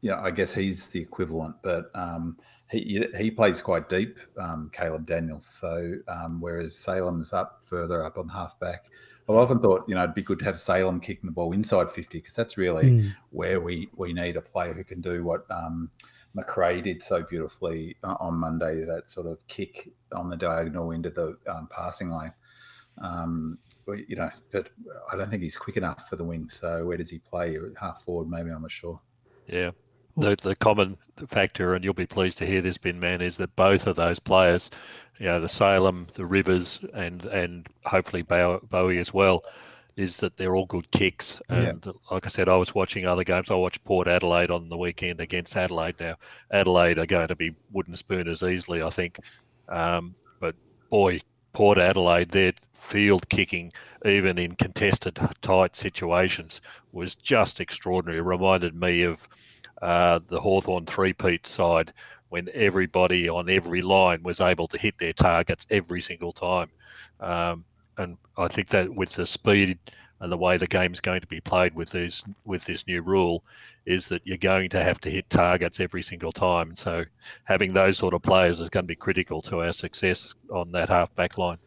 [0.00, 2.36] you know, I guess he's the equivalent, but um,
[2.70, 5.46] he he plays quite deep, um, Caleb Daniels.
[5.46, 8.86] So um, whereas Salem's up further up on halfback.
[9.28, 11.90] I've often thought, you know, it'd be good to have Salem kicking the ball inside
[11.90, 13.14] 50 because that's really mm.
[13.30, 15.90] where we we need a player who can do what um,
[16.34, 21.10] Macrae did so beautifully uh, on Monday, that sort of kick on the diagonal into
[21.10, 22.32] the um, passing lane.
[22.98, 23.58] Um,
[24.08, 24.70] you know, but
[25.12, 26.48] I don't think he's quick enough for the wing.
[26.48, 27.56] So where does he play?
[27.80, 28.50] Half forward, maybe.
[28.50, 29.00] I'm not sure.
[29.46, 29.70] Yeah.
[30.16, 30.96] The, the common
[31.28, 34.18] factor, and you'll be pleased to hear this, Bin Man, is that both of those
[34.18, 34.70] players,
[35.18, 39.44] you know, the Salem, the Rivers, and and hopefully Bowey as well,
[39.96, 41.40] is that they're all good kicks.
[41.48, 41.92] And yeah.
[42.10, 43.50] like I said, I was watching other games.
[43.50, 45.96] I watched Port Adelaide on the weekend against Adelaide.
[45.98, 46.16] Now,
[46.50, 49.18] Adelaide are going to be wooden spooners easily, I think.
[49.68, 50.54] Um, but
[50.90, 51.20] boy,
[51.54, 53.72] Port Adelaide, their field kicking,
[54.04, 56.60] even in contested tight situations,
[56.92, 58.18] was just extraordinary.
[58.18, 59.26] It reminded me of
[59.82, 61.92] uh, the Hawthorn three-peat side
[62.28, 66.68] when everybody on every line was able to hit their targets every single time.
[67.20, 67.64] Um,
[67.98, 69.78] and I think that with the speed
[70.20, 73.44] and the way the game's going to be played with these with this new rule,
[73.84, 76.74] is that you're going to have to hit targets every single time.
[76.74, 77.04] So
[77.44, 80.88] having those sort of players is going to be critical to our success on that
[80.88, 81.58] half back line.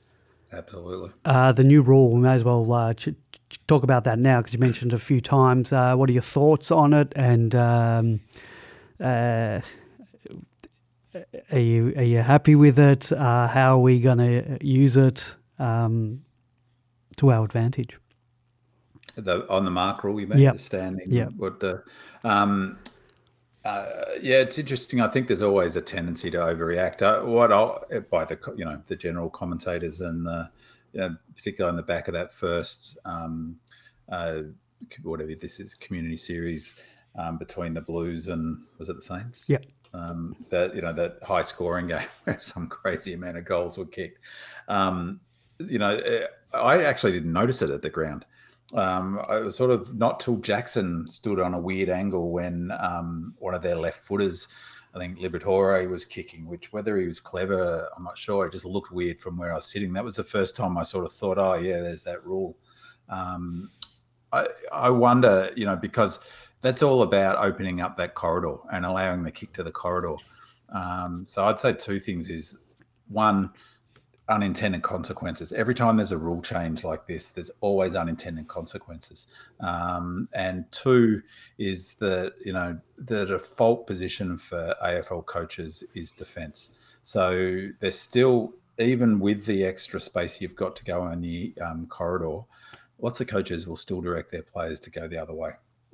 [0.52, 1.12] Absolutely.
[1.26, 3.10] Uh, the new rule, we may as well uh, ch-
[3.50, 5.72] ch- talk about that now because you mentioned it a few times.
[5.72, 7.14] Uh, what are your thoughts on it?
[7.16, 8.20] And um,
[9.00, 9.62] uh,
[11.52, 13.12] are you are you happy with it?
[13.12, 16.24] Uh, how are we going to use it um,
[17.18, 17.98] to our advantage?
[19.16, 20.54] The, on the mark rule, you mean Yep.
[20.54, 21.10] the standing?
[21.10, 21.84] The?
[22.24, 22.78] Um,
[23.65, 23.86] uh,
[24.22, 25.02] yeah, it's interesting.
[25.02, 27.02] I think there's always a tendency to overreact.
[27.02, 30.50] Uh, what I'll, by the you know the general commentators and the
[30.93, 33.58] you know, particularly on the back of that first um,
[34.10, 34.41] uh,
[35.04, 36.82] whatever this is community series
[37.17, 39.45] um, between the Blues and was it the Saints?
[39.48, 39.65] Yep.
[39.93, 43.86] Um, that you know that high scoring game where some crazy amount of goals were
[43.86, 44.19] kicked.
[44.67, 45.19] Um,
[45.60, 48.26] you know, eh, I actually didn't notice it at the ground.
[48.73, 53.34] Um, I was sort of not till Jackson stood on a weird angle when um,
[53.39, 54.47] one of their left footers,
[54.93, 56.45] I think Liberatore, was kicking.
[56.45, 58.45] Which whether he was clever, I'm not sure.
[58.45, 59.93] It just looked weird from where I was sitting.
[59.93, 62.55] That was the first time I sort of thought, oh yeah, there's that rule.
[63.10, 63.71] Um,
[64.32, 66.19] I I wonder, you know, because
[66.62, 70.15] that's all about opening up that corridor and allowing the kick to the corridor.
[70.73, 72.58] Um, so I'd say two things: is
[73.08, 73.49] one
[74.30, 75.52] unintended consequences.
[75.52, 79.28] Every time there's a rule change like this, there's always unintended consequences.
[79.60, 81.22] Um, and two
[81.58, 86.72] is that you know the default position for AFL coaches is defence.
[87.04, 91.86] So there's still even with the extra space you've got to go in the um,
[91.88, 92.42] corridor,
[93.00, 95.52] lots of coaches will still direct their players to go the other way.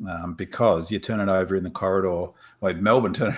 [0.09, 2.31] Um, because you turn it over in the corridor.
[2.59, 3.37] Well, Melbourne turn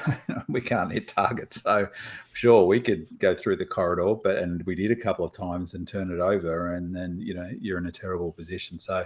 [0.49, 1.87] we can't hit targets, so
[2.33, 5.75] sure we could go through the corridor, but and we did a couple of times
[5.75, 8.79] and turn it over, and then you know you're in a terrible position.
[8.79, 9.03] So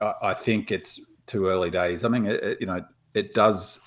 [0.00, 2.04] I, I think it's too early days.
[2.04, 3.80] I mean, it, it- you know, it does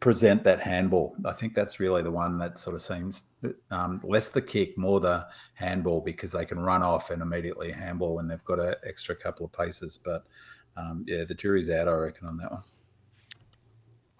[0.00, 1.16] present that handball.
[1.24, 3.24] I think that's really the one that sort of seems
[3.70, 8.14] um, less the kick, more the handball because they can run off and immediately handball
[8.14, 9.98] when they've got an extra couple of paces.
[9.98, 10.24] But
[10.78, 12.62] um, yeah, the jury's out, I reckon, on that one.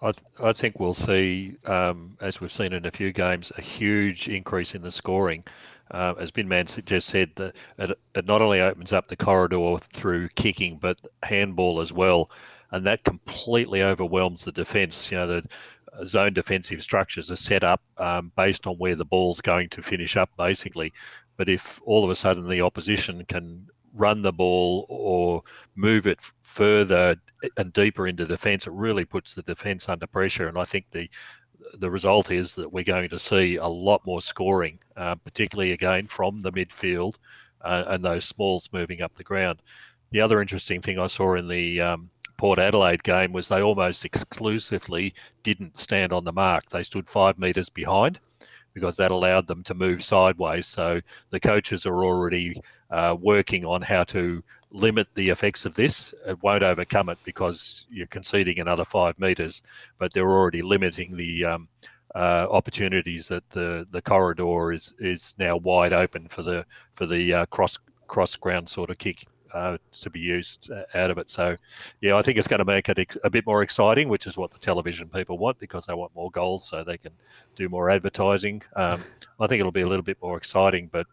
[0.01, 3.61] I, th- I think we'll see, um, as we've seen in a few games, a
[3.61, 5.43] huge increase in the scoring.
[5.91, 10.29] Uh, as Binman just said, that it, it not only opens up the corridor through
[10.29, 12.29] kicking, but handball as well,
[12.71, 15.11] and that completely overwhelms the defence.
[15.11, 15.43] You know, the
[15.93, 19.81] uh, zone defensive structures are set up um, based on where the ball's going to
[19.81, 20.93] finish up, basically.
[21.35, 25.43] But if all of a sudden the opposition can run the ball or
[25.75, 26.19] move it
[26.59, 27.15] further
[27.55, 30.49] and deeper into defence, it really puts the defence under pressure.
[30.49, 31.09] And I think the
[31.77, 36.07] the result is that we're going to see a lot more scoring, uh, particularly again
[36.07, 37.15] from the midfield
[37.61, 39.61] uh, and those smalls moving up the ground.
[40.11, 44.03] The other interesting thing I saw in the um, Port Adelaide game was they almost
[44.03, 46.69] exclusively didn't stand on the mark.
[46.69, 48.19] They stood five metres behind
[48.79, 50.67] because that allowed them to move sideways.
[50.67, 56.13] So the coaches are already uh, working on how to limit the effects of this.
[56.25, 59.61] It won't overcome it because you're conceding another five metres,
[59.97, 61.67] but they're already limiting the um,
[62.15, 66.65] uh, opportunities that the the corridor is is now wide open for the
[66.95, 69.25] for the uh, cross cross ground sort of kick.
[69.53, 71.55] Uh, to be used uh, out of it, so
[72.01, 74.51] yeah, I think it's going to make it a bit more exciting, which is what
[74.51, 77.11] the television people want because they want more goals, so they can
[77.55, 78.61] do more advertising.
[78.75, 79.01] Um,
[79.39, 81.07] I think it'll be a little bit more exciting, but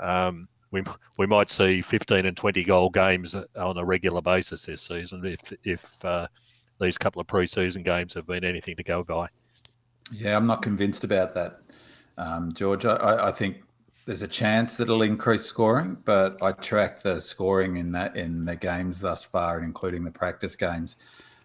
[0.00, 0.82] um, we
[1.18, 5.52] we might see 15 and 20 goal games on a regular basis this season if
[5.64, 6.26] if uh,
[6.80, 9.28] these couple of preseason games have been anything to go by.
[10.10, 11.60] Yeah, I'm not convinced about that,
[12.16, 12.84] um, George.
[12.84, 13.58] I, I think
[14.08, 18.40] there's a chance that it'll increase scoring, but I track the scoring in that in
[18.46, 20.96] the games thus far, including the practice games,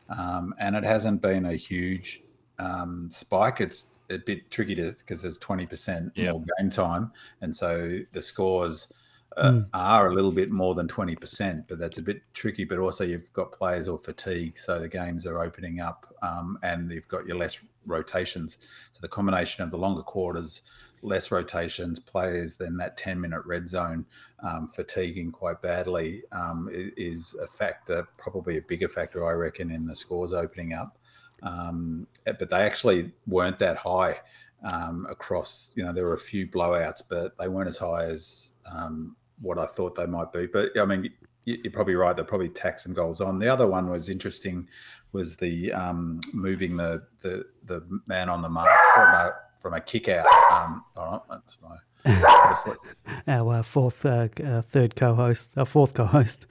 [0.07, 2.23] um, and it hasn't been a huge
[2.59, 3.59] um, spike.
[3.59, 6.31] It's a bit tricky to because there's 20% Yeah.
[6.31, 8.91] more game time, and so the scores.
[9.35, 9.67] Uh, Mm.
[9.73, 12.65] are a little bit more than 20%, but that's a bit tricky.
[12.65, 16.91] But also, you've got players or fatigue, so the games are opening up um, and
[16.91, 18.59] you've got your less rotations.
[18.91, 20.61] So, the combination of the longer quarters,
[21.03, 24.05] less rotations, players, then that 10 minute red zone
[24.41, 29.85] um, fatiguing quite badly um, is a factor, probably a bigger factor, I reckon, in
[29.85, 30.97] the scores opening up.
[31.43, 34.19] Um, but they actually weren't that high
[34.63, 38.53] um, across, you know, there were a few blowouts, but they weren't as high as
[38.71, 40.45] um, what I thought they might be.
[40.47, 42.15] But I mean, you- you're probably right.
[42.15, 43.39] They'll probably tack some goals on.
[43.39, 44.69] The other one was interesting,
[45.11, 49.33] was the um, moving the, the the man on the mark from a
[49.63, 50.27] from a kick out.
[50.51, 51.77] Um, all right, that's my.
[53.33, 56.45] Our uh, fourth, uh, uh, third co-host, our fourth co-host.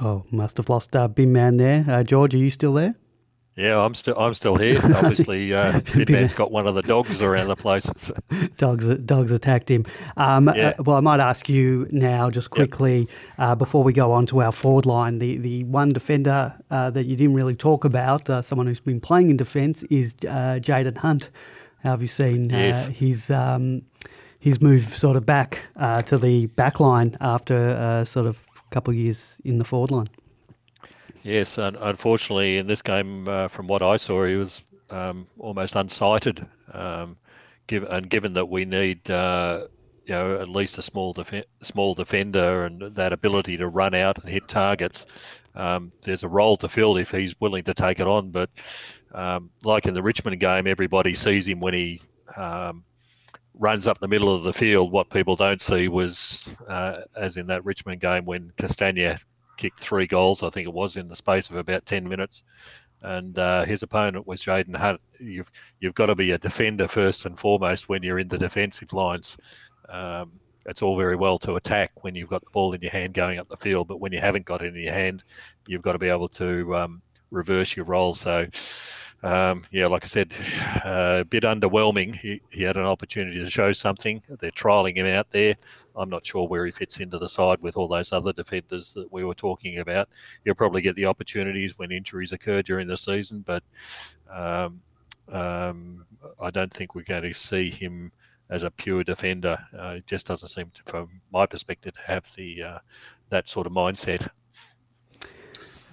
[0.00, 1.84] Oh, must have lost uh, Binman there.
[1.86, 2.94] Uh, George, are you still there?
[3.56, 4.78] Yeah, I'm still I'm still here.
[4.82, 7.84] Obviously, uh, Binman's got one of the dogs around the place.
[8.56, 9.84] dogs dogs attacked him.
[10.16, 10.68] Um, yeah.
[10.78, 13.08] uh, well, I might ask you now, just quickly, yep.
[13.38, 17.04] uh, before we go on to our forward line, the the one defender uh, that
[17.04, 20.96] you didn't really talk about, uh, someone who's been playing in defence, is uh, Jayden
[20.96, 21.28] Hunt.
[21.82, 22.86] How have you seen yes.
[22.86, 23.82] his um,
[24.38, 25.58] his move sort of back
[26.06, 30.08] to the back line after sort of a couple of years in the forward line?
[31.22, 35.74] Yes, un- unfortunately, in this game, uh, from what I saw, he was um, almost
[35.74, 36.46] unsighted.
[36.72, 37.16] Um,
[37.68, 39.66] give, and given that we need, uh,
[40.04, 44.18] you know, at least a small def- small defender and that ability to run out
[44.18, 45.06] and hit targets,
[45.54, 48.30] um, there's a role to fill if he's willing to take it on.
[48.30, 48.50] But
[49.12, 52.02] um, like in the Richmond game, everybody sees him when he
[52.36, 52.82] um,
[53.54, 54.90] runs up the middle of the field.
[54.90, 59.20] What people don't see was, uh, as in that Richmond game when Castagna
[59.62, 62.42] kicked three goals, I think it was, in the space of about 10 minutes.
[63.02, 65.00] And uh, his opponent was Jayden Hunt.
[65.20, 68.92] You've, you've got to be a defender first and foremost when you're in the defensive
[68.92, 69.36] lines.
[69.88, 70.32] Um,
[70.66, 73.38] it's all very well to attack when you've got the ball in your hand going
[73.38, 75.22] up the field, but when you haven't got it in your hand,
[75.68, 78.14] you've got to be able to um, reverse your role.
[78.14, 78.46] So
[79.22, 80.32] um, yeah, like I said,
[80.84, 82.16] uh, a bit underwhelming.
[82.16, 84.22] He, he had an opportunity to show something.
[84.40, 85.54] They're trialing him out there.
[85.96, 89.12] I'm not sure where he fits into the side with all those other defenders that
[89.12, 90.08] we were talking about.
[90.44, 93.62] He'll probably get the opportunities when injuries occur during the season, but
[94.30, 94.80] um,
[95.30, 96.06] um,
[96.40, 98.12] I don't think we're going to see him
[98.50, 99.58] as a pure defender.
[99.78, 102.78] Uh, it just doesn't seem, to, from my perspective, to have the uh,
[103.30, 104.28] that sort of mindset.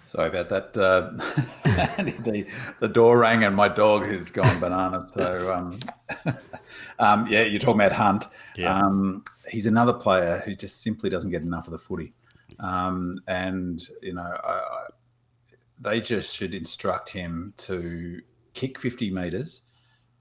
[0.10, 0.76] Sorry about that.
[0.76, 1.12] Uh,
[2.24, 2.48] the,
[2.80, 5.12] the door rang and my dog has gone bananas.
[5.14, 5.80] So, um,
[7.00, 8.26] um, yeah, you're talking about Hunt.
[8.56, 8.76] Yeah.
[8.76, 12.14] Um, he's another player who just simply doesn't get enough of the footy.
[12.58, 14.88] Um, and, you know, I, I,
[15.80, 18.20] they just should instruct him to
[18.56, 19.62] kick 50 metres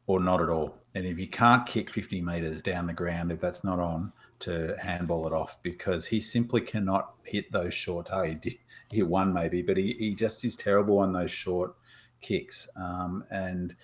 [0.07, 0.77] or not at all.
[0.95, 4.77] And if you can't kick 50 metres down the ground, if that's not on, to
[4.81, 8.09] handball it off because he simply cannot hit those short.
[8.13, 8.59] Oh, he, did,
[8.91, 11.75] hit one maybe, but he, he just is terrible on those short
[12.21, 12.69] kicks.
[12.77, 13.75] Um, and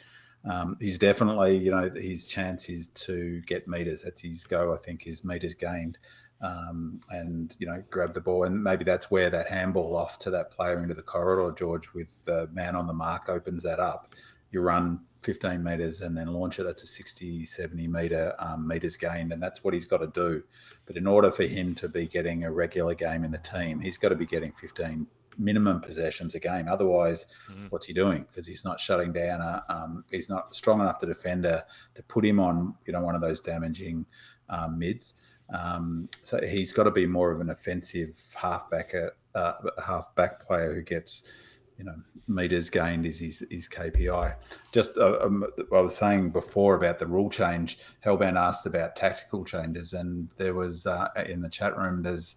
[0.49, 4.03] um, he's definitely, you know, his chance is to get meters.
[4.03, 5.99] That's his go, I think, is meters gained.
[6.41, 10.31] Um, and you know grab the ball and maybe that's where that handball off to
[10.31, 14.13] that player into the corridor george with the man on the mark opens that up
[14.51, 16.65] you run 15 meters and then launch it.
[16.65, 20.43] That's a 60, 70 meter um, meters gained, and that's what he's got to do.
[20.87, 23.97] But in order for him to be getting a regular game in the team, he's
[23.97, 25.07] got to be getting 15
[25.39, 26.69] minimum possessions a game.
[26.69, 27.67] Otherwise, mm-hmm.
[27.71, 28.27] what's he doing?
[28.29, 29.41] Because he's not shutting down.
[29.41, 33.15] A, um, he's not strong enough to defender to put him on, you know, one
[33.15, 34.07] of those damaging
[34.49, 35.15] um, mids.
[35.53, 38.95] Um, so he's got to be more of an offensive halfback,
[39.35, 39.53] uh,
[39.85, 41.31] halfback player who gets
[41.79, 44.35] you know meters gained is his, his KPI.
[44.73, 47.79] Just uh, um, I was saying before about the rule change.
[48.05, 52.03] Hellbound asked about tactical changes, and there was uh, in the chat room.
[52.03, 52.37] There's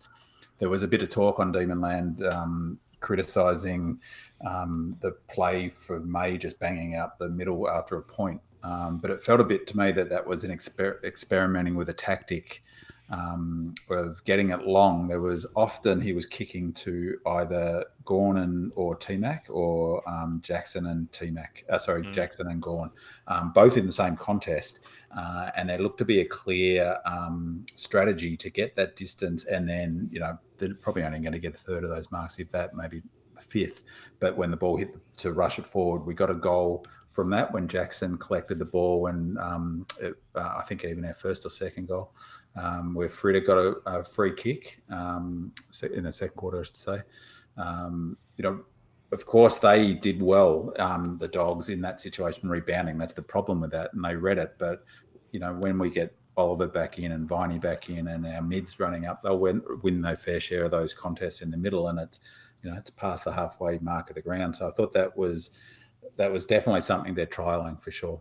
[0.60, 4.00] there was a bit of talk on Demonland um, criticizing
[4.45, 8.41] um, the play for May just banging out the middle after a point.
[8.63, 11.89] Um, but it felt a bit to me that that was an exper- experimenting with
[11.89, 12.63] a tactic
[13.10, 18.96] um, of getting it long, there was often he was kicking to either Gawn or
[18.96, 21.63] T Mac or um, Jackson and T Mac.
[21.70, 22.13] Uh, sorry, mm.
[22.13, 22.91] Jackson and Gawn,
[23.28, 24.80] um, both in the same contest.
[25.15, 29.46] Uh, and there looked to be a clear um, strategy to get that distance.
[29.46, 32.40] And then, you know, they're probably only going to get a third of those marks,
[32.40, 33.02] if that, maybe
[33.38, 33.84] a fifth.
[34.19, 37.29] But when the ball hit the, to rush it forward, we got a goal from
[37.32, 39.08] that when Jackson collected the ball.
[39.08, 42.12] And um, it, uh, I think even our first or second goal
[42.56, 45.52] um, where Frida got a, a free kick um,
[45.93, 47.02] in the second quarter, I should say.
[47.58, 48.63] Um, you know,
[49.12, 52.98] of course, they did well, um, the dogs, in that situation, rebounding.
[52.98, 54.56] That's the problem with that, and they read it.
[54.58, 54.83] But
[55.31, 58.79] you know, when we get Oliver back in and Viney back in, and our mids
[58.79, 62.00] running up, they'll win, win their fair share of those contests in the middle, and
[62.00, 62.19] it's
[62.62, 64.56] you know it's past the halfway mark of the ground.
[64.56, 65.52] So I thought that was
[66.17, 68.19] that was definitely something they're trialing for sure.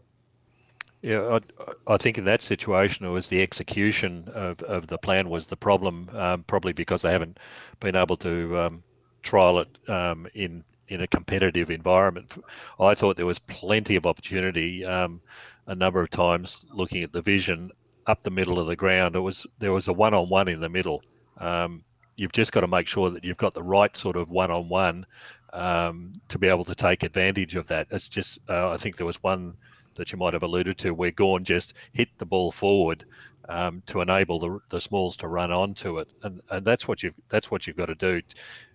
[1.02, 1.38] Yeah,
[1.86, 5.46] I, I, think in that situation it was the execution of, of the plan was
[5.46, 7.38] the problem, um, probably because they haven't
[7.80, 8.82] been able to um,
[9.22, 12.32] trial it um, in in a competitive environment.
[12.78, 15.20] I thought there was plenty of opportunity um,
[15.66, 17.72] a number of times looking at the vision
[18.06, 19.16] up the middle of the ground.
[19.16, 21.02] It was there was a one on one in the middle.
[21.38, 21.84] Um,
[22.16, 24.68] you've just got to make sure that you've got the right sort of one on
[24.68, 25.06] one
[25.52, 27.86] to be able to take advantage of that.
[27.90, 29.56] It's just uh, I think there was one
[29.96, 33.04] that you might have alluded to, where Gawn just hit the ball forward
[33.48, 37.14] um, to enable the, the smalls to run onto it, and and that's what you've
[37.28, 38.22] that's what you've got to do.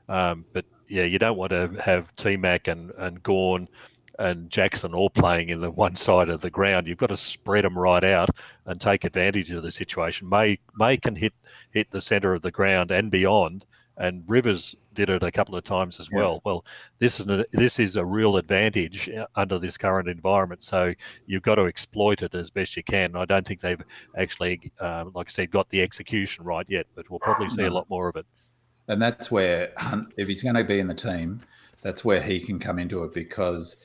[0.10, 3.68] Um, but yeah, you don't want to have T Mac and and Gawn
[4.20, 6.88] and Jackson all playing in the one side of the ground.
[6.88, 8.30] You've got to spread them right out
[8.66, 10.30] and take advantage of the situation.
[10.30, 11.34] May May can hit
[11.72, 13.66] hit the centre of the ground and beyond,
[13.98, 16.34] and Rivers did it a couple of times as well.
[16.34, 16.40] Yeah.
[16.44, 16.66] Well,
[17.00, 20.64] this is a, this is a real advantage uh, under this current environment.
[20.64, 20.94] So
[21.26, 23.16] you've got to exploit it as best you can.
[23.16, 23.82] I don't think they've
[24.18, 27.70] actually, uh, like I said, got the execution right yet, but we'll probably see a
[27.70, 28.26] lot more of it.
[28.88, 31.42] And that's where Hunt, if he's going to be in the team,
[31.82, 33.78] that's where he can come into it because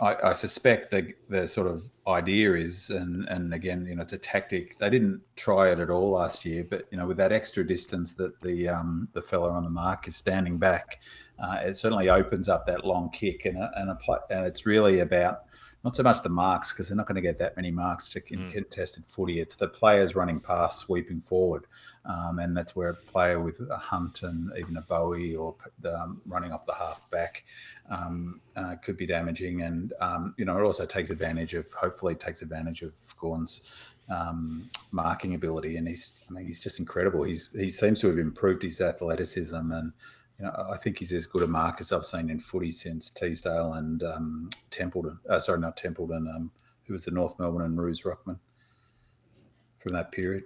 [0.00, 4.12] I, I, suspect the the sort of idea is, and and again, you know, it's
[4.12, 4.78] a tactic.
[4.78, 8.14] They didn't try it at all last year, but you know, with that extra distance
[8.14, 11.00] that the um, the fella on the mark is standing back,
[11.38, 13.98] uh, it certainly opens up that long kick, and a, and a
[14.30, 15.42] and it's really about
[15.84, 18.20] not so much the marks because they're not going to get that many marks to
[18.20, 18.50] mm.
[18.50, 19.40] contested footy.
[19.40, 21.66] It's the players running past, sweeping forward,
[22.04, 25.54] um, and that's where a player with a Hunt and even a Bowey or
[25.86, 27.44] um, running off the half back
[27.88, 29.62] um, uh, could be damaging.
[29.62, 33.62] And um, you know, it also takes advantage of, hopefully, takes advantage of Gawn's
[34.10, 35.76] um, marking ability.
[35.76, 37.22] And he's, I mean, he's just incredible.
[37.22, 39.92] He's he seems to have improved his athleticism and
[40.40, 43.10] you know, I think he's as good a mark as I've seen in footy since
[43.10, 45.18] Teasdale and um, Templeton.
[45.28, 46.26] Uh, sorry, not Templeton.
[46.34, 46.50] Um,
[46.84, 48.38] who was the North Melbourne and Roos ruckman
[49.78, 50.44] from that period?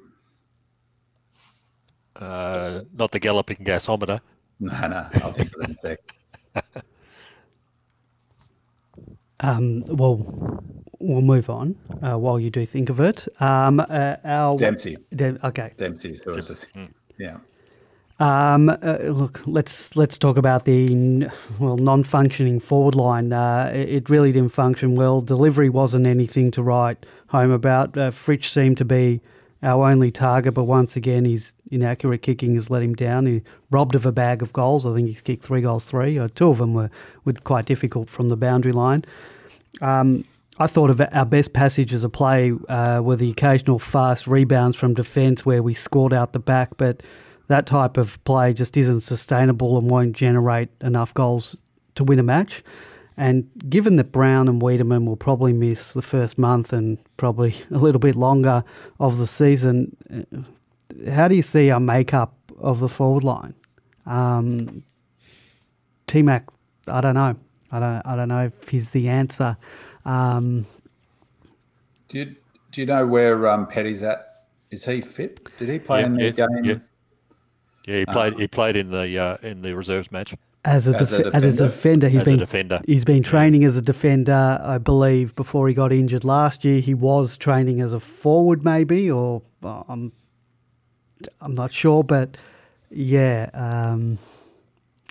[2.16, 4.20] Uh, not the galloping gasometer.
[4.60, 5.08] No, no.
[5.22, 5.98] I'll think of it in a sec.
[9.40, 10.62] Um, well,
[11.00, 13.26] we'll move on uh, while you do think of it.
[13.40, 14.96] Um, uh, our Dempsey.
[15.14, 15.72] De- okay.
[15.76, 16.18] Dempsey.
[17.18, 17.38] Yeah.
[18.20, 23.32] Um, uh, look, let's let's talk about the well non-functioning forward line.
[23.32, 25.20] Uh, it, really didn't function well.
[25.20, 27.98] Delivery wasn't anything to write home about.
[27.98, 29.20] Uh, Fritsch seemed to be
[29.64, 33.26] our only target, but once again, his inaccurate kicking has let him down.
[33.26, 34.86] He robbed of a bag of goals.
[34.86, 36.18] I think he's kicked three goals, three.
[36.18, 36.90] Or two of them were,
[37.24, 39.04] were quite difficult from the boundary line.
[39.80, 40.24] Um,
[40.58, 44.94] I thought of our best passages of play uh, were the occasional fast rebounds from
[44.94, 47.02] defence where we scored out the back, but
[47.48, 51.56] that type of play just isn't sustainable and won't generate enough goals
[51.94, 52.62] to win a match.
[53.16, 57.78] And given that Brown and Weideman will probably miss the first month and probably a
[57.78, 58.64] little bit longer
[58.98, 63.54] of the season, uh, how do you see our makeup of the forward line?
[64.06, 64.82] Um,
[66.06, 66.48] T Mac,
[66.88, 67.36] I don't know.
[67.70, 68.02] I don't.
[68.04, 69.56] I don't know if he's the answer.
[70.04, 70.66] Um,
[72.08, 72.36] do you
[72.70, 74.46] Do you know where um, Petty's at?
[74.70, 75.56] Is he fit?
[75.56, 76.64] Did he play yeah, in the game?
[76.64, 76.74] Yeah.
[77.86, 78.34] Yeah, he played.
[78.34, 81.20] Uh, he played in the uh, in the reserves match as a, def- as a
[81.20, 81.36] defender.
[81.36, 82.08] As a defender.
[82.08, 82.80] He's as been defender.
[82.86, 86.80] He's been training as a defender, I believe, before he got injured last year.
[86.80, 90.12] He was training as a forward, maybe, or uh, I'm
[91.40, 92.36] I'm not sure, but
[92.90, 94.18] yeah, um,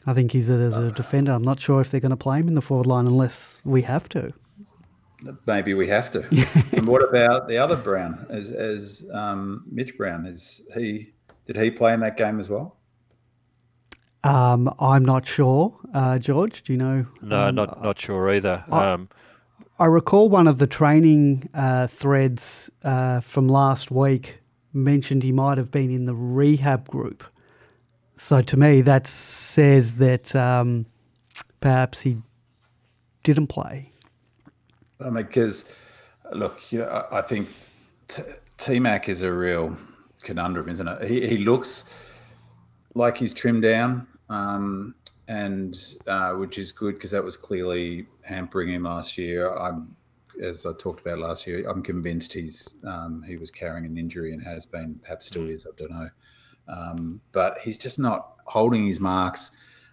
[0.05, 1.31] I think he's as a defender.
[1.31, 3.83] I'm not sure if they're going to play him in the forward line unless we
[3.83, 4.33] have to.
[5.45, 6.19] Maybe we have to.
[6.75, 8.25] and what about the other Brown?
[8.29, 11.12] As as um, Mitch Brown is he
[11.45, 12.77] did he play in that game as well?
[14.23, 16.63] Um, I'm not sure, uh, George.
[16.63, 17.05] Do you know?
[17.21, 18.63] No, um, not not sure either.
[18.71, 19.09] I, um,
[19.79, 24.39] I recall one of the training uh, threads uh, from last week
[24.71, 27.23] mentioned he might have been in the rehab group.
[28.15, 30.85] So to me, that says that um,
[31.59, 32.17] perhaps he
[33.23, 33.91] didn't play.
[34.99, 35.73] I mean, because
[36.31, 37.49] look, you know, I think
[38.57, 39.77] T Mac is a real
[40.23, 41.07] conundrum, isn't it?
[41.07, 41.89] He, he looks
[42.95, 44.95] like he's trimmed down, um,
[45.27, 49.53] and uh, which is good because that was clearly hampering him last year.
[49.53, 49.95] I'm,
[50.41, 54.33] as I talked about last year, I'm convinced he's um, he was carrying an injury
[54.33, 55.67] and has been, perhaps still is.
[55.67, 56.09] I don't know,
[56.67, 59.51] um, but he's just not holding his marks.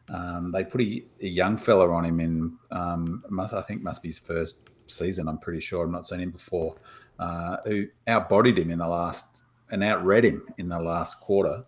[0.09, 4.03] Um, they put a, a, young fella on him in, um, must, I think, must
[4.03, 5.29] be his first season.
[5.29, 5.85] I'm pretty sure.
[5.85, 6.75] I've not seen him before.
[7.19, 9.30] Uh, who outbodied him in the last
[9.71, 11.65] and outread him in the last quarter.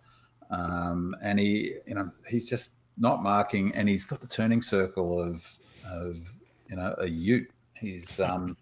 [0.50, 5.20] Um, and he, you know, he's just not marking, and he's got the turning circle
[5.20, 5.46] of,
[5.88, 6.16] of
[6.68, 7.50] you know, a Ute.
[7.74, 8.56] He's um,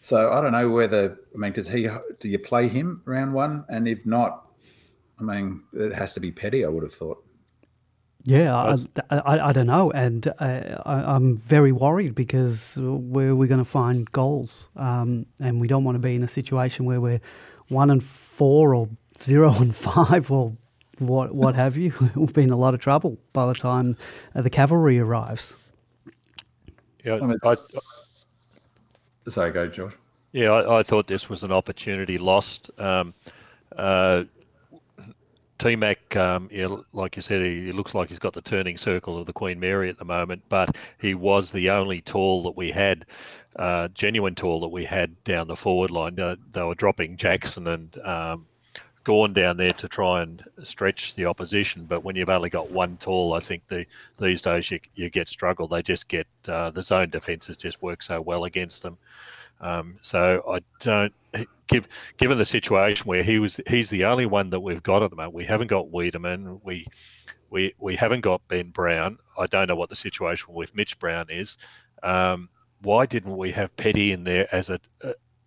[0.00, 1.88] so I don't know whether I mean, does he?
[2.20, 3.64] Do you play him round one?
[3.68, 4.46] And if not,
[5.18, 6.64] I mean, it has to be Petty.
[6.64, 7.24] I would have thought.
[8.24, 8.76] Yeah, I,
[9.10, 13.64] I, I, don't know, and uh, I, am very worried because where we're going to
[13.64, 17.20] find goals, um, and we don't want to be in a situation where we're
[17.68, 18.88] one and four or
[19.22, 20.52] zero and five or
[20.98, 21.92] what what have you.
[22.14, 23.96] We've been in a lot of trouble by the time
[24.34, 25.56] uh, the cavalry arrives.
[27.04, 27.56] Yeah, I,
[29.28, 29.94] sorry, go George.
[30.32, 32.70] Yeah, I, I, thought this was an opportunity lost.
[32.78, 33.14] Um,
[33.76, 34.24] uh,
[35.58, 36.48] T Mac, um,
[36.92, 39.58] like you said, he, he, looks like he's got the turning circle of the Queen
[39.58, 43.06] Mary at the moment, but he was the only tall that we had,
[43.56, 46.18] uh, genuine tall that we had down the forward line.
[46.18, 48.46] Uh, they were dropping Jackson and um,
[49.02, 52.96] Gawn down there to try and stretch the opposition, but when you've only got one
[52.98, 53.86] tall, I think the
[54.18, 55.66] these days you, you get struggle.
[55.66, 58.98] They just get uh, the zone defences just work so well against them.
[59.60, 61.12] Um, so I don't
[61.68, 65.10] give, given the situation where he was, he's the only one that we've got at
[65.10, 65.34] the moment.
[65.34, 66.60] We haven't got Weideman.
[66.64, 66.86] We
[67.50, 69.18] we we haven't got Ben Brown.
[69.38, 71.56] I don't know what the situation with Mitch Brown is.
[72.02, 72.48] Um,
[72.82, 74.78] why didn't we have Petty in there as a,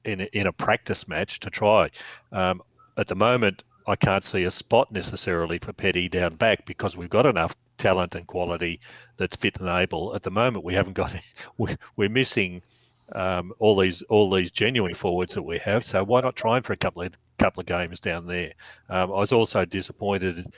[0.03, 1.89] in a, in a practice match to try?
[2.32, 2.62] Um,
[2.97, 7.09] at the moment, I can't see a spot necessarily for Petty down back because we've
[7.09, 8.80] got enough talent and quality
[9.18, 10.14] that's fit and able.
[10.16, 11.14] At the moment, we haven't got.
[11.95, 12.62] We're missing
[13.14, 15.84] um, all these all these genuine forwards that we have.
[15.84, 18.53] So why not try him for a couple of couple of games down there?
[18.89, 20.51] Um, I was also disappointed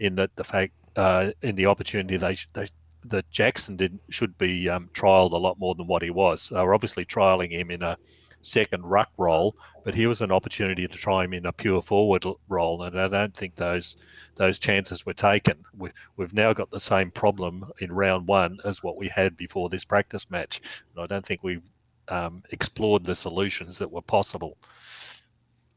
[0.00, 2.68] in that the fact uh, in the opportunity they, they
[3.06, 6.48] that Jackson did should be um, trialed a lot more than what he was.
[6.50, 7.98] They were obviously trialing him in a
[8.42, 12.24] second ruck role, but here was an opportunity to try him in a pure forward
[12.48, 13.96] role, and I don't think those
[14.36, 15.64] those chances were taken.
[15.76, 19.68] We, we've now got the same problem in round one as what we had before
[19.68, 20.60] this practice match,
[20.94, 21.62] and I don't think we've
[22.08, 24.56] um, explored the solutions that were possible.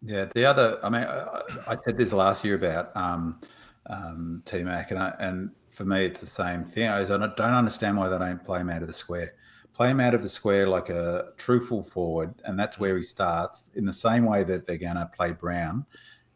[0.02, 3.42] Yeah, the other, I mean, I, I said this last year about um,
[3.88, 6.88] um, T Mac, and, and for me, it's the same thing.
[6.88, 9.34] I don't understand why they don't play him out of the square.
[9.74, 13.04] Play him out of the square like a true full forward, and that's where he
[13.04, 13.70] starts.
[13.76, 15.86] In the same way that they're going to play Brown,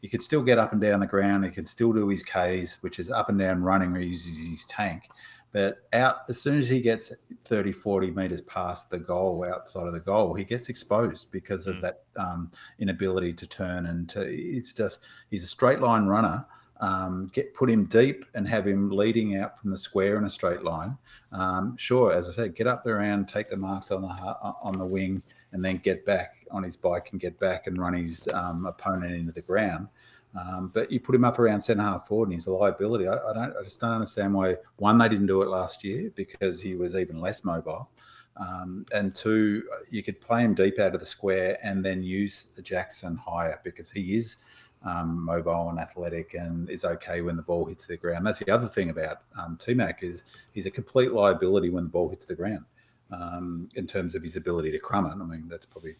[0.01, 1.45] he can still get up and down the ground.
[1.45, 4.47] He can still do his Ks, which is up and down running, where he uses
[4.47, 5.09] his tank.
[5.51, 7.11] But out as soon as he gets
[7.43, 11.75] 30, 40 meters past the goal, outside of the goal, he gets exposed because of
[11.77, 11.81] mm.
[11.81, 13.87] that um, inability to turn.
[13.87, 16.45] And to, it's just, he's a straight line runner.
[16.79, 20.29] Um, get put him deep and have him leading out from the square in a
[20.29, 20.97] straight line.
[21.31, 24.79] Um, sure, as I said, get up the around, take the marks on the on
[24.79, 25.21] the wing,
[25.51, 29.13] and then get back on his bike and get back and run his um, opponent
[29.13, 29.89] into the ground.
[30.33, 33.07] Um, but you put him up around centre half forward, and he's a liability.
[33.07, 33.53] I, I, don't.
[33.57, 34.55] I just don't understand why.
[34.77, 37.89] One, they didn't do it last year because he was even less mobile,
[38.37, 42.47] um, and two, you could play him deep out of the square and then use
[42.63, 44.37] Jackson higher because he is
[44.83, 48.25] um, mobile and athletic and is okay when the ball hits the ground.
[48.25, 50.23] That's the other thing about um, T Mac is
[50.53, 52.65] he's a complete liability when the ball hits the ground.
[53.11, 55.95] Um, in terms of his ability to crumb it, I mean that's probably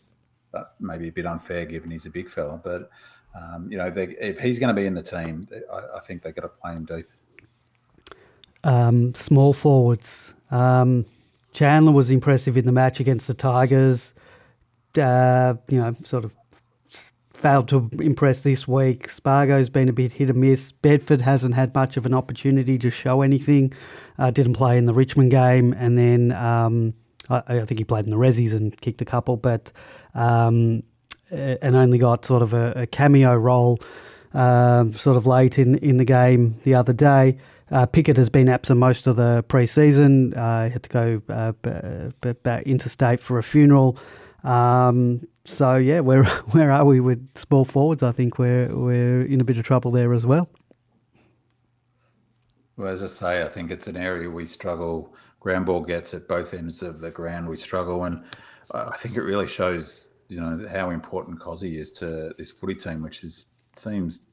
[0.53, 2.89] uh, maybe a bit unfair given he's a big fella, but
[3.35, 6.23] um, you know, they, if he's going to be in the team, I, I think
[6.23, 7.07] they've got to play him deep.
[8.63, 10.33] Um, small forwards.
[10.51, 11.05] Um,
[11.53, 14.13] Chandler was impressive in the match against the Tigers.
[14.97, 16.33] Uh, you know, sort of
[17.33, 19.09] failed to impress this week.
[19.09, 20.71] Spargo's been a bit hit and miss.
[20.71, 23.73] Bedford hasn't had much of an opportunity to show anything.
[24.19, 26.93] Uh, didn't play in the Richmond game, and then um,
[27.29, 29.37] I, I, think he played in the Rezzies and kicked a couple.
[29.37, 29.71] But
[30.13, 30.83] um,
[31.31, 33.79] and only got sort of a, a cameo role
[34.33, 37.37] um, sort of late in, in the game the other day.
[37.69, 40.35] Uh, Pickett has been absent most of the preseason.
[40.35, 41.53] Uh, had to go uh,
[42.21, 43.97] b- back interstate for a funeral.
[44.43, 48.03] Um, so yeah, where where are we with small forwards?
[48.03, 50.49] I think we're we're in a bit of trouble there as well.
[52.75, 55.15] Well, as I say, I think it's an area we struggle.
[55.39, 57.47] Ground ball gets at both ends of the ground.
[57.47, 58.23] We struggle, and
[58.71, 63.03] I think it really shows you know how important Cozzy is to this footy team,
[63.03, 64.29] which is seems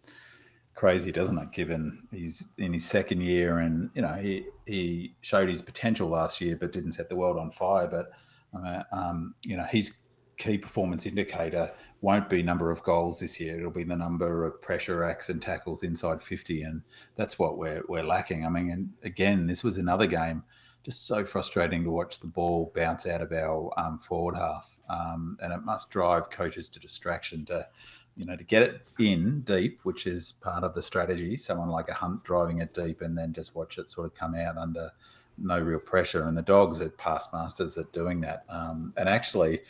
[0.75, 1.51] crazy, doesn't it?
[1.51, 6.41] Given he's in his second year, and you know he he showed his potential last
[6.41, 7.89] year, but didn't set the world on fire.
[7.89, 8.13] But
[8.57, 9.99] uh, um, you know his
[10.37, 13.59] key performance indicator won't be number of goals this year.
[13.59, 16.83] It'll be the number of pressure acts and tackles inside fifty, and
[17.17, 18.47] that's what we're we're lacking.
[18.47, 20.45] I mean, and again, this was another game
[20.89, 25.37] just so frustrating to watch the ball bounce out of our um, forward half, um,
[25.43, 27.69] and it must drive coaches to distraction to,
[28.17, 31.37] you know, to get it in deep, which is part of the strategy.
[31.37, 34.35] Someone like a Hunt driving it deep, and then just watch it sort of come
[34.35, 34.91] out under
[35.37, 36.27] no real pressure.
[36.27, 38.45] And the dogs are past masters at doing that.
[38.49, 39.61] Um, and actually,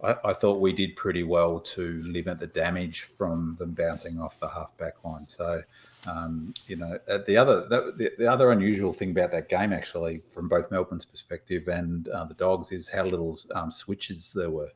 [0.00, 4.38] I, I, thought we did pretty well to limit the damage from them bouncing off
[4.38, 5.26] the half back line.
[5.26, 5.62] So
[6.06, 10.22] um, you know, uh, the other the, the, other unusual thing about that game, actually,
[10.28, 14.70] from both Melbourne's perspective and uh, the Dogs, is how little um, switches there were.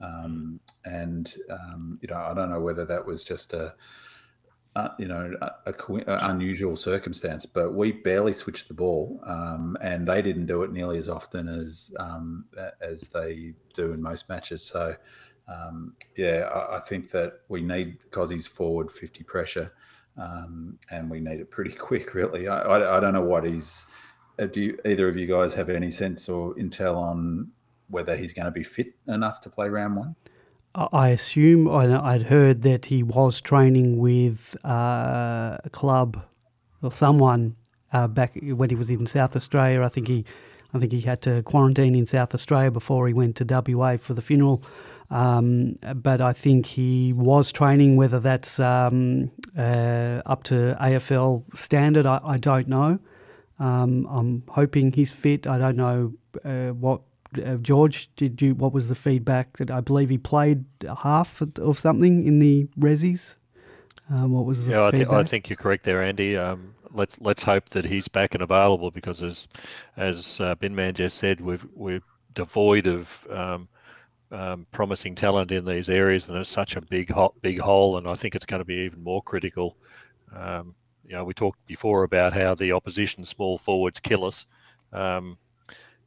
[0.00, 3.74] Um, and um, you know, I don't know whether that was just a,
[4.74, 10.08] a you know a, a, unusual circumstance, but we barely switched the ball, um, and
[10.08, 12.46] they didn't do it nearly as often as um,
[12.80, 14.62] as they do in most matches.
[14.62, 14.96] So.
[16.16, 19.72] Yeah, I, I, think that we need Cozzy's forward 50 pressure
[20.16, 22.14] um, and we need it pretty quick.
[22.14, 23.86] Really, I, I, I don't know what he's.
[24.38, 27.52] Uh, do you, either of you guys have any sense or intel on
[27.88, 30.16] whether he's going to be fit enough to play round one?
[30.74, 36.24] I assume I'd heard that he was training with uh, a club
[36.82, 37.54] or someone
[37.92, 39.82] uh, back when he was in South Australia.
[39.82, 40.24] I think he,
[40.72, 44.14] I think he had to quarantine in South Australia before he went to WA for
[44.14, 44.64] the funeral.
[45.10, 47.96] Um, but I think he was training.
[47.96, 52.98] Whether that's um, uh, up to AFL standard, I, I don't know.
[53.58, 55.46] Um, I'm hoping he's fit.
[55.46, 57.02] I don't know uh, what
[57.44, 58.54] uh, George, did you?
[58.54, 59.48] What was the feedback?
[59.70, 60.64] I believe he played
[61.02, 63.36] half of something in the Rezzies.
[64.10, 64.86] Um, what was the yeah?
[64.86, 66.36] I, th- I, think you're correct there, Andy.
[66.36, 69.46] Um, let's let's hope that he's back and available because as
[69.96, 72.02] as uh, Man just said, we've we're
[72.34, 73.68] devoid of um,
[74.34, 78.08] um, promising talent in these areas, and it's such a big hot big hole, and
[78.08, 79.76] I think it's going to be even more critical.
[80.34, 80.74] Um,
[81.06, 84.46] you know, we talked before about how the opposition small forwards kill us.
[84.92, 85.38] Um,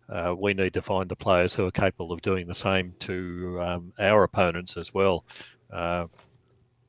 [0.09, 3.59] uh, we need to find the players who are capable of doing the same to
[3.61, 5.25] um, our opponents as well.
[5.71, 6.07] Uh,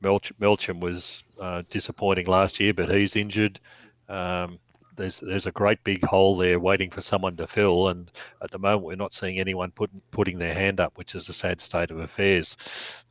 [0.03, 3.59] Melch- Melksham was uh, disappointing last year, but he's injured.
[4.07, 4.59] Um,
[4.99, 8.11] there's there's a great big hole there waiting for someone to fill, and
[8.43, 11.33] at the moment we're not seeing anyone put, putting their hand up, which is a
[11.33, 12.57] sad state of affairs.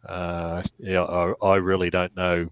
[0.06, 2.50] Uh, yeah, I, I, really don't know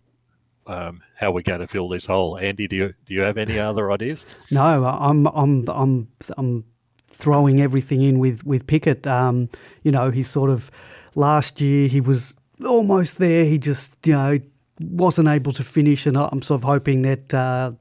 [0.66, 2.38] um, how we're going to fill this hole.
[2.38, 4.24] Andy, do you do you have any other ideas?
[4.50, 6.64] No, I'm I'm I'm I'm
[7.08, 9.06] throwing everything in with with Pickett.
[9.06, 9.48] Um,
[9.82, 10.70] you know, he's sort of
[11.14, 12.34] last year he was
[12.66, 13.44] almost there.
[13.44, 14.38] He just you know
[14.80, 17.72] wasn't able to finish, and I'm sort of hoping that uh,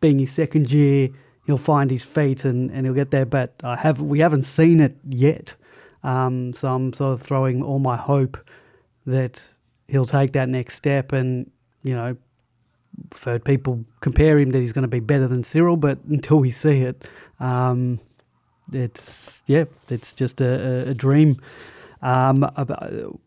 [0.00, 1.08] being his second year,
[1.46, 3.26] he'll find his feet and, and he'll get there.
[3.26, 5.56] But I have we haven't seen it yet,
[6.02, 8.38] um, so I'm sort of throwing all my hope
[9.06, 9.46] that
[9.88, 11.12] he'll take that next step.
[11.12, 11.50] And
[11.82, 12.16] you know,
[13.14, 16.38] I've heard people compare him that he's going to be better than Cyril, but until
[16.38, 17.06] we see it,
[17.40, 17.98] um,
[18.72, 21.40] it's yeah, it's just a, a dream.
[22.02, 22.48] Um,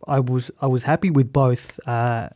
[0.07, 2.29] I was I was happy with both uh,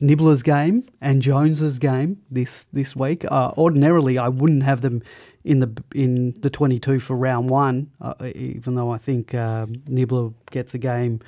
[0.00, 3.24] Nibbler's game and Jones's game this this week.
[3.30, 5.02] Uh, ordinarily, I wouldn't have them
[5.44, 9.66] in the in the twenty two for round one, uh, even though I think uh,
[9.86, 11.20] Nibbler gets the game.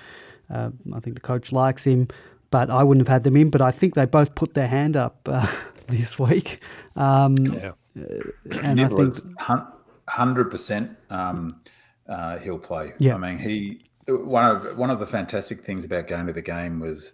[0.51, 2.09] Uh, I think the coach likes him,
[2.51, 3.51] but I wouldn't have had them in.
[3.51, 5.47] But I think they both put their hand up uh,
[5.87, 6.63] this week.
[6.97, 7.73] Um, yeah.
[8.63, 9.69] and Nibbler's I think
[10.09, 11.61] hundred percent um,
[12.09, 12.95] uh, he'll play.
[12.99, 13.15] Yeah.
[13.15, 16.81] I mean he one of one of the fantastic things about going to the game
[16.81, 17.13] was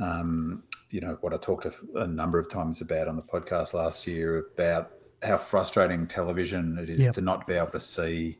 [0.00, 0.64] um,
[0.94, 4.06] you know what I talked a, a, number of times about on the podcast last
[4.06, 4.92] year about
[5.24, 7.14] how frustrating television it is yep.
[7.14, 8.38] to not be able to see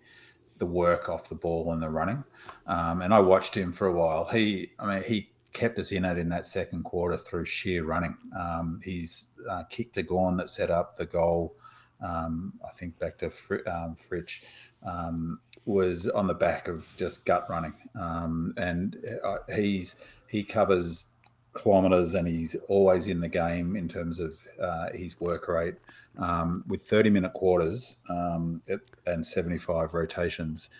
[0.58, 2.22] the work off the ball and the running.
[2.68, 4.26] Um, and I watched him for a while.
[4.26, 8.16] He, I mean, he kept us in it in that second quarter through sheer running.
[8.38, 11.56] Um, he's uh, kicked a gone that set up the goal.
[12.00, 14.44] Um, I think back to Fr- um, Fritsch
[14.86, 19.96] um, was on the back of just gut running, um, and uh, he's
[20.28, 21.13] he covers
[21.54, 25.76] kilometres and he's always in the game in terms of uh, his work rate.
[26.18, 28.62] Um, with 30 minute quarters um,
[29.06, 30.70] and 75 rotations,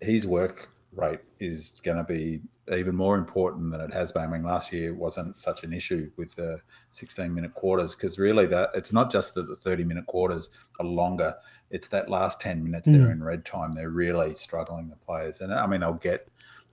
[0.00, 4.22] his work rate is going to be even more important than it has been.
[4.22, 6.60] I mean, last year wasn't such an issue with the
[6.90, 10.86] 16 minute quarters because really that it's not just that the 30 minute quarters are
[10.86, 11.34] longer.
[11.70, 12.98] It's that last 10 minutes mm.
[12.98, 13.72] they're in red time.
[13.72, 15.40] They're really struggling, the players.
[15.40, 16.28] And I mean, they'll get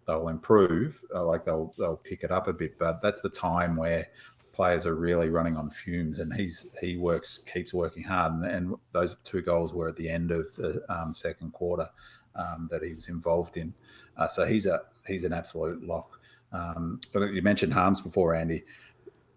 [0.10, 2.80] they'll improve, uh, like they'll they'll pick it up a bit.
[2.80, 4.08] But that's the time where
[4.54, 8.34] players are really running on fumes, and he's he works keeps working hard.
[8.34, 11.88] And, and those two goals were at the end of the um, second quarter
[12.36, 13.74] um, that he was involved in.
[14.18, 16.20] Uh, so he's a he's an absolute lock.
[16.52, 18.64] Um, but you mentioned Harmes before, Andy.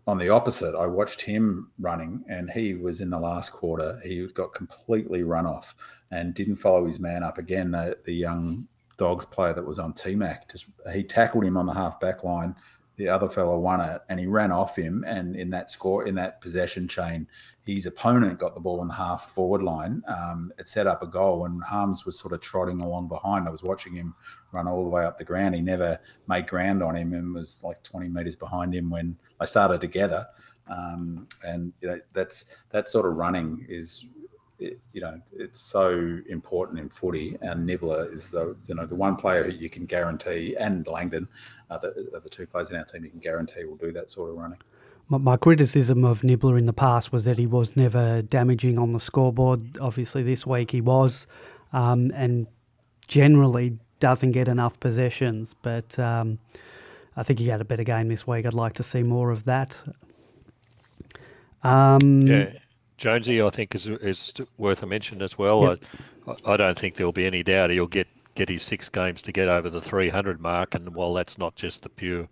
[0.09, 4.01] On the opposite, I watched him running, and he was in the last quarter.
[4.03, 5.77] He got completely run off
[6.11, 7.71] and didn't follow his man up again.
[7.71, 8.67] The, the young
[8.97, 10.51] Dogs player that was on TMAC.
[10.51, 12.55] Just he tackled him on the half back line.
[12.97, 15.03] The other fellow won it, and he ran off him.
[15.07, 17.27] And in that score, in that possession chain,
[17.65, 20.03] his opponent got the ball on the half forward line.
[20.07, 23.49] Um, it set up a goal, and Harmes was sort of trotting along behind.
[23.49, 24.15] I was watching him
[24.53, 25.55] run all the way up the ground.
[25.55, 29.47] He never made ground on him, and was like 20 meters behind him when they
[29.47, 30.27] started together.
[30.69, 34.05] Um, and you know, that's that sort of running is
[34.63, 37.37] it, you know, it's so important in footy.
[37.41, 41.29] And Nibbler is the you know the one player who you can guarantee, and Langdon
[41.71, 44.11] are the, are the two players in our team you can guarantee will do that
[44.11, 44.59] sort of running.
[45.09, 48.93] My, my criticism of Nibbler in the past was that he was never damaging on
[48.93, 49.63] the scoreboard.
[49.81, 51.27] Obviously, this week he was,
[51.73, 52.47] um, and
[53.09, 55.55] generally doesn't get enough possessions.
[55.61, 56.39] But um,
[57.17, 58.47] I think he had a better game this week.
[58.47, 59.83] I'd like to see more of that.
[61.63, 62.53] Um, yeah,
[63.03, 65.71] Jonesy, I think is is worth a mention as well.
[65.71, 65.79] Yep.
[66.47, 69.33] I, I don't think there'll be any doubt he'll get get his six games to
[69.33, 70.77] get over the 300 mark.
[70.77, 72.29] And while that's not just the pure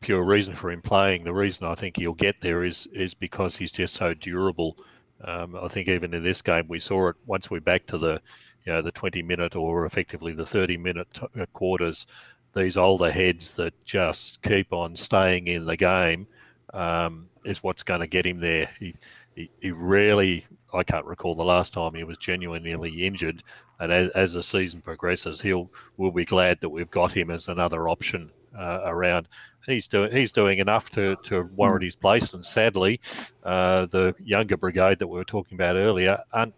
[0.00, 3.56] pure reason for him playing, the reason I think he'll get there is is because
[3.56, 4.76] he's just so durable.
[5.24, 8.20] Um, I think even in this game we saw it once we're back to the
[8.64, 12.06] you know the 20 minute or effectively the 30 minute t- uh, quarters.
[12.54, 16.28] These older heads that just keep on staying in the game
[16.72, 18.70] um, is what's going to get him there.
[18.78, 18.94] He,
[19.38, 23.44] he, he rarely, I can't recall the last time he was genuinely injured.
[23.78, 27.46] And as, as the season progresses, he'll we'll be glad that we've got him as
[27.46, 29.28] another option uh, around.
[29.66, 33.00] He's doing he's doing enough to, to warrant his place, and sadly,
[33.44, 36.54] uh, the younger brigade that we were talking about earlier aren't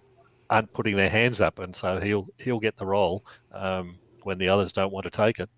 [0.48, 4.48] aren't putting their hands up, and so he'll he'll get the role um, when the
[4.48, 5.50] others don't want to take it.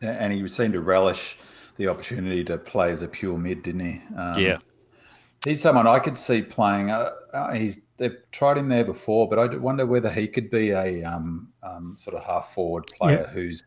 [0.00, 1.38] And he seemed to relish
[1.76, 4.02] the opportunity to play as a pure mid, didn't he?
[4.16, 4.58] Um, yeah.
[5.44, 6.90] He's someone I could see playing.
[6.90, 10.70] Uh, uh, he's they've tried him there before, but I wonder whether he could be
[10.70, 13.32] a um, um, sort of half forward player yeah.
[13.32, 13.62] who's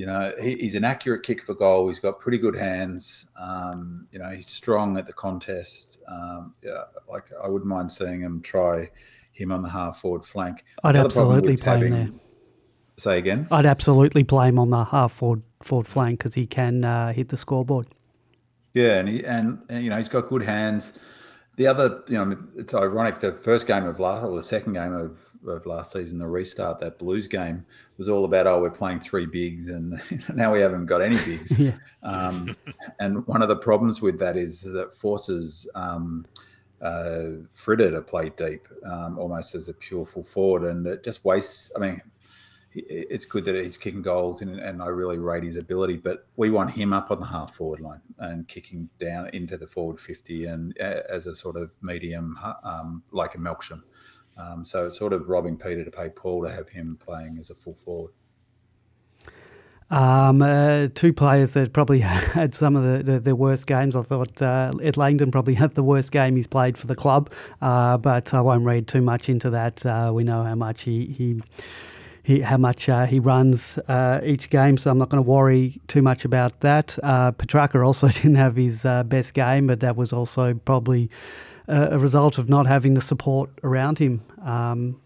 [0.00, 1.88] you know, he, he's an accurate kick for goal.
[1.88, 3.28] He's got pretty good hands.
[3.38, 6.02] Um, you know, he's strong at the contest.
[6.08, 8.88] Um, yeah, like I wouldn't mind seeing him try
[9.32, 10.64] him on the half forward flank.
[10.82, 12.20] I'd absolutely play having, him there.
[12.96, 13.46] Say again.
[13.50, 17.28] I'd absolutely play him on the half forward forward flank because he can uh, hit
[17.28, 17.86] the scoreboard.
[18.74, 20.98] Yeah, and he and, and, you know he's got good hands.
[21.56, 23.18] The other, you know, it's ironic.
[23.18, 26.80] The first game of last, or the second game of of last season, the restart,
[26.80, 27.64] that Blues game
[27.96, 30.00] was all about, oh, we're playing three bigs, and
[30.34, 31.58] now we haven't got any bigs.
[31.58, 31.72] yeah.
[32.02, 32.56] um,
[32.98, 36.26] and one of the problems with that is that forces um,
[36.82, 41.24] uh, Fritter to play deep, um, almost as a pure full forward, and it just
[41.24, 41.70] wastes.
[41.76, 42.00] I mean,
[42.72, 45.96] it's good that he's kicking goals, and, and I really rate his ability.
[45.96, 49.66] But we want him up on the half forward line and kicking down into the
[49.66, 53.82] forward fifty, and as a sort of medium, um, like a Melksham.
[54.36, 57.50] Um, so it's sort of robbing Peter to pay Paul to have him playing as
[57.50, 58.12] a full forward.
[59.90, 63.96] Um, uh, two players that probably had some of the, the, the worst games.
[63.96, 67.32] I thought uh, Ed Langdon probably had the worst game he's played for the club,
[67.60, 69.84] uh, but I won't read too much into that.
[69.84, 71.42] Uh, we know how much he, he,
[72.22, 75.80] he how much uh, he runs uh, each game, so I'm not going to worry
[75.88, 76.98] too much about that.
[77.02, 81.10] Uh, Petracca also didn't have his best game, but that was also probably
[81.70, 85.00] a, result of not having the support around him um,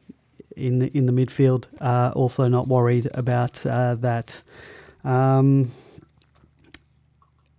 [0.56, 1.66] in the in the midfield.
[1.80, 4.42] Uh, also, not worried about uh, that.
[5.04, 5.70] Um,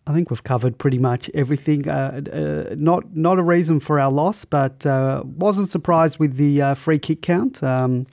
[0.08, 1.88] I think we've covered pretty much everything.
[1.88, 6.62] Uh, uh not not a reason for our loss, but uh, wasn't surprised with the
[6.62, 7.64] uh, free kick count.
[7.64, 8.08] Um,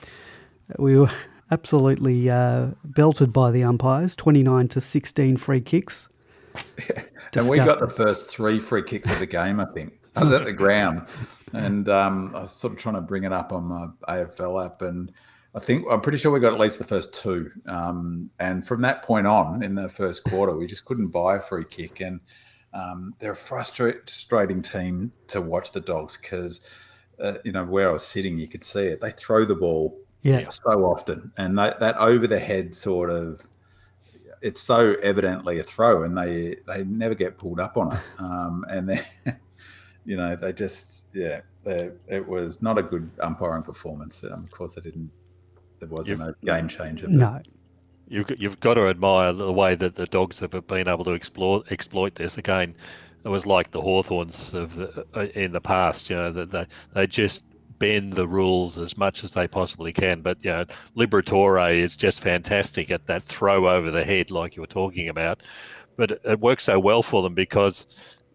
[0.77, 1.09] we were
[1.53, 2.27] absolutely
[2.83, 6.09] belted by the umpires, twenty nine to sixteen free kicks.
[7.35, 9.93] and we got the first three free kicks of the game, I think.
[10.15, 11.07] I was at the ground,
[11.53, 14.81] and um, I was sort of trying to bring it up on my AFL app,
[14.81, 15.11] and
[15.55, 17.51] I think I'm pretty sure we got at least the first two.
[17.67, 21.41] Um, and from that point on, in the first quarter, we just couldn't buy a
[21.41, 22.19] free kick, and
[22.73, 26.61] um, they're a frustrating team to watch the dogs because.
[27.21, 28.99] Uh, you know where I was sitting, you could see it.
[28.99, 30.49] They throw the ball yeah.
[30.49, 33.45] so often, and that, that over the head sort of
[34.41, 38.01] it's so evidently a throw, and they they never get pulled up on it.
[38.19, 39.01] Um, and they
[40.05, 44.23] you know, they just, yeah, they, it was not a good umpiring performance.
[44.23, 45.11] Um, of course, it didn't,
[45.81, 47.07] it wasn't you've, a game changer.
[47.07, 47.41] No.
[48.07, 51.63] You've, you've got to admire the way that the dogs have been able to explore,
[51.69, 52.37] exploit this.
[52.37, 52.75] Again,
[53.23, 54.77] it was like the Hawthorns of
[55.15, 57.43] uh, in the past, you know, that they, they just
[57.83, 60.21] bend the rules as much as they possibly can.
[60.21, 60.65] But you know,
[60.95, 65.43] Liberatore is just fantastic at that throw over the head, like you were talking about.
[65.97, 67.85] But it, works so well for them because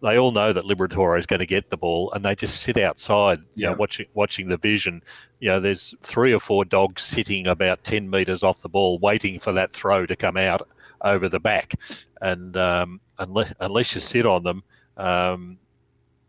[0.03, 2.77] they all know that Liberatore is going to get the ball, and they just sit
[2.77, 3.71] outside, you yeah.
[3.71, 5.03] know, watching watching the vision.
[5.41, 9.41] You know, there's three or four dogs sitting about ten meters off the ball, waiting
[9.41, 10.69] for that throw to come out
[11.01, 11.75] over the back,
[12.21, 14.63] and um, unless unless you sit on them,
[14.99, 15.57] um,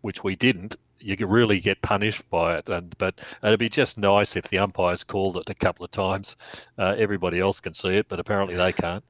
[0.04, 2.70] which we didn't, you can really get punished by it.
[2.70, 6.36] And but it'd be just nice if the umpires called it a couple of times.
[6.78, 9.04] Uh, everybody else can see it, but apparently they can't.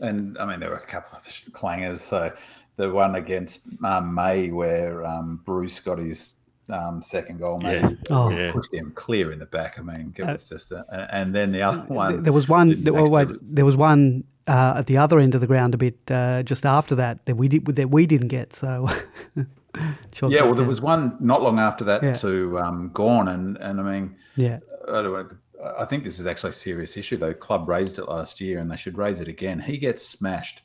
[0.00, 2.32] And I mean, there were a couple of clangers, so
[2.76, 6.34] the one against um, May where um, Bruce got his
[6.68, 7.96] um, second goal, maybe yeah.
[8.10, 8.30] Oh.
[8.30, 8.52] yeah.
[8.52, 9.78] pushed him clear in the back.
[9.78, 12.22] I mean, it uh, was just, a, and then the other one.
[12.22, 12.82] There was one.
[12.82, 15.98] There, wait, there was one uh, at the other end of the ground, a bit
[16.10, 18.54] uh, just after that that we did that we didn't get.
[18.54, 18.88] So.
[20.28, 22.14] yeah, well, there was one not long after that yeah.
[22.14, 24.58] to um, Gawn, and and I mean, yeah,
[24.88, 25.24] I,
[25.78, 27.16] I think this is actually a serious issue.
[27.16, 27.34] though.
[27.34, 29.60] club raised it last year, and they should raise it again.
[29.60, 30.62] He gets smashed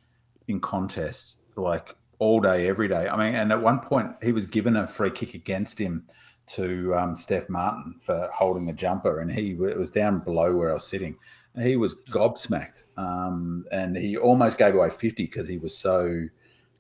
[0.48, 3.08] in contests like all day, every day.
[3.08, 6.08] I mean, and at one point he was given a free kick against him
[6.48, 10.72] to um, Stef Martin for holding the jumper, and he it was down below where
[10.72, 11.18] I was sitting.
[11.60, 16.28] He was gobsmacked, um, and he almost gave away fifty because he was so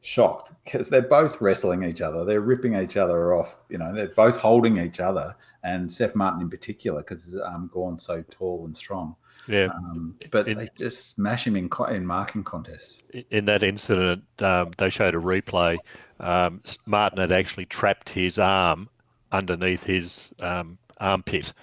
[0.08, 2.24] shocked because they're both wrestling each other.
[2.24, 3.66] They're ripping each other off.
[3.70, 8.04] You know, they're both holding each other, and Stef Martin in particular because um, Gawn's
[8.04, 9.16] so tall and strong.
[9.48, 13.04] Yeah, um, but in, they just smash him in in marking contests.
[13.32, 15.78] In that incident, um, they showed a replay.
[16.20, 18.90] Um, Martin had actually trapped his arm
[19.32, 21.54] underneath his um, armpit.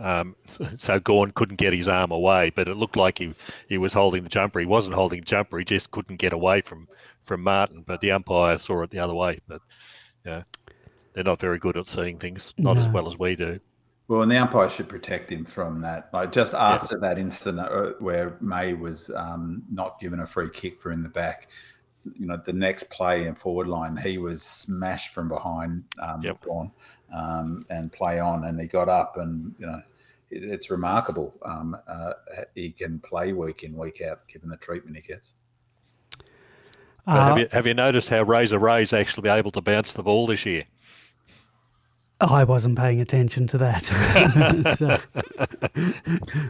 [0.00, 0.34] Um,
[0.76, 3.34] so Gawn couldn't get his arm away, but it looked like he,
[3.68, 4.60] he was holding the jumper.
[4.60, 5.58] He wasn't holding the jumper.
[5.58, 6.88] He just couldn't get away from,
[7.22, 7.84] from Martin.
[7.86, 9.40] But the umpire saw it the other way.
[9.46, 9.60] But
[10.24, 10.42] yeah,
[11.12, 12.82] they're not very good at seeing things, not no.
[12.82, 13.60] as well as we do.
[14.08, 16.10] Well, and the umpire should protect him from that.
[16.12, 17.08] Like just after yeah.
[17.08, 21.08] that incident uh, where May was um, not given a free kick for in the
[21.08, 21.48] back,
[22.18, 26.40] you know, the next play in forward line, he was smashed from behind, um, yep.
[26.40, 26.70] gone,
[27.14, 29.84] um, and play on, and he got up, and you know, it,
[30.30, 31.34] it's remarkable.
[31.42, 32.12] Um, uh,
[32.54, 35.34] he can play week in, week out, given the treatment he gets.
[37.06, 40.26] Uh, have you have you noticed how Razor Ray's actually able to bounce the ball
[40.26, 40.64] this year?
[42.20, 43.90] I wasn't paying attention to that.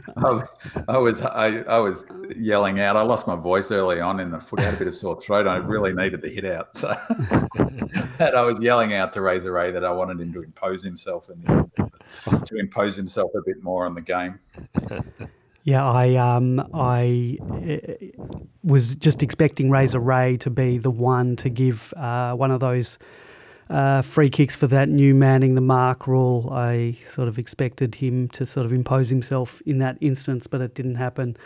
[0.16, 0.42] I,
[0.88, 2.04] I, was I, I, was
[2.36, 2.96] yelling out.
[2.96, 4.60] I lost my voice early on in the foot.
[4.60, 5.46] I had a bit of sore throat.
[5.46, 6.96] I really needed the hit out, so
[7.58, 11.28] and I was yelling out to Razor Ray that I wanted him to impose himself
[11.28, 11.70] and
[12.46, 14.40] to impose himself a bit more on the game.
[15.62, 18.22] Yeah, I um I uh,
[18.64, 22.98] was just expecting Razor Ray to be the one to give uh, one of those
[23.70, 26.48] uh, free kicks for that new manning the mark rule.
[26.52, 30.74] I sort of expected him to sort of impose himself in that instance, but it
[30.74, 31.36] didn't happen.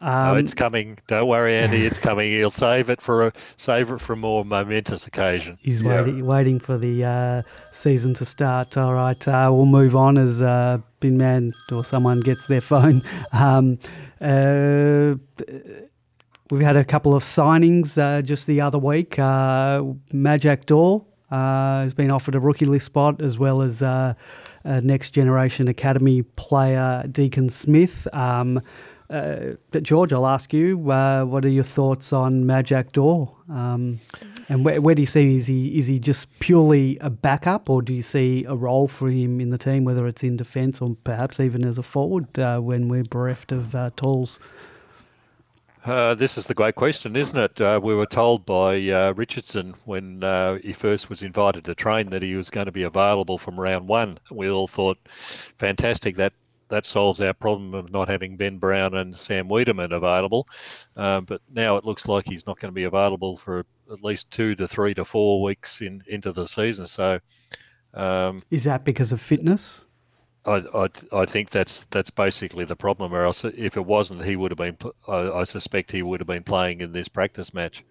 [0.00, 0.98] Um, it's coming.
[1.06, 1.86] Don't worry, Andy.
[1.86, 2.32] It's coming.
[2.32, 5.58] He'll save it for a save it for a more momentous occasion.
[5.60, 6.00] He's yeah.
[6.00, 8.76] waiting, waiting for the uh, season to start.
[8.76, 13.02] All right, uh, we'll move on as uh, Binman or someone gets their phone.
[13.34, 13.78] Um,
[14.20, 15.14] uh,
[16.50, 19.18] we've had a couple of signings uh, just the other week.
[19.18, 19.82] Uh,
[20.12, 21.00] Majak Daw
[21.32, 24.14] uh, has been offered a rookie list spot as well as uh,
[24.64, 28.06] next generation academy player Deacon Smith.
[28.12, 28.60] Um,
[29.12, 33.26] uh, George, I'll ask you, uh, what are your thoughts on Majak Daw?
[33.50, 34.00] Um,
[34.48, 37.82] and where, where, do you see is he is he just purely a backup, or
[37.82, 40.96] do you see a role for him in the team, whether it's in defence or
[41.04, 44.40] perhaps even as a forward uh, when we're bereft of uh, tools?
[45.84, 47.60] Uh, this is the great question, isn't it?
[47.60, 52.10] Uh, we were told by uh, Richardson when uh, he first was invited to train
[52.10, 54.18] that he was going to be available from round one.
[54.30, 54.98] We all thought,
[55.58, 56.32] fantastic, that
[56.68, 60.48] that solves our problem of not having Ben Brown and Sam Weideman available.
[60.96, 64.30] Uh, but now it looks like he's not going to be available for at least
[64.30, 66.86] two to three to four weeks in into the season.
[66.86, 67.18] So,
[67.92, 69.84] um, is that because of fitness?
[70.44, 73.14] I, I, I think that's that's basically the problem.
[73.14, 74.76] Or else, if it wasn't, he would have been.
[75.06, 77.84] I, I suspect he would have been playing in this practice match.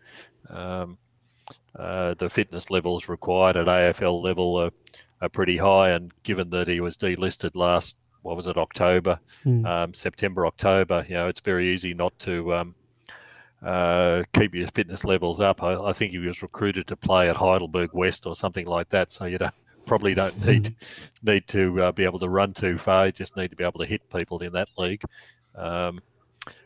[0.50, 0.98] Um,
[1.76, 4.72] uh, the fitness levels required at AFL level are,
[5.22, 9.66] are pretty high, and given that he was delisted last, what was it, October, mm.
[9.66, 12.76] um, September, October, you know, it's very easy not to um,
[13.64, 15.64] uh, keep your fitness levels up.
[15.64, 19.12] I, I, think he was recruited to play at Heidelberg West or something like that,
[19.12, 19.54] so you don't
[19.86, 20.76] probably don't need
[21.24, 23.08] need to uh, be able to run too far.
[23.08, 25.04] You just need to be able to hit people in that league.
[25.56, 26.02] Um,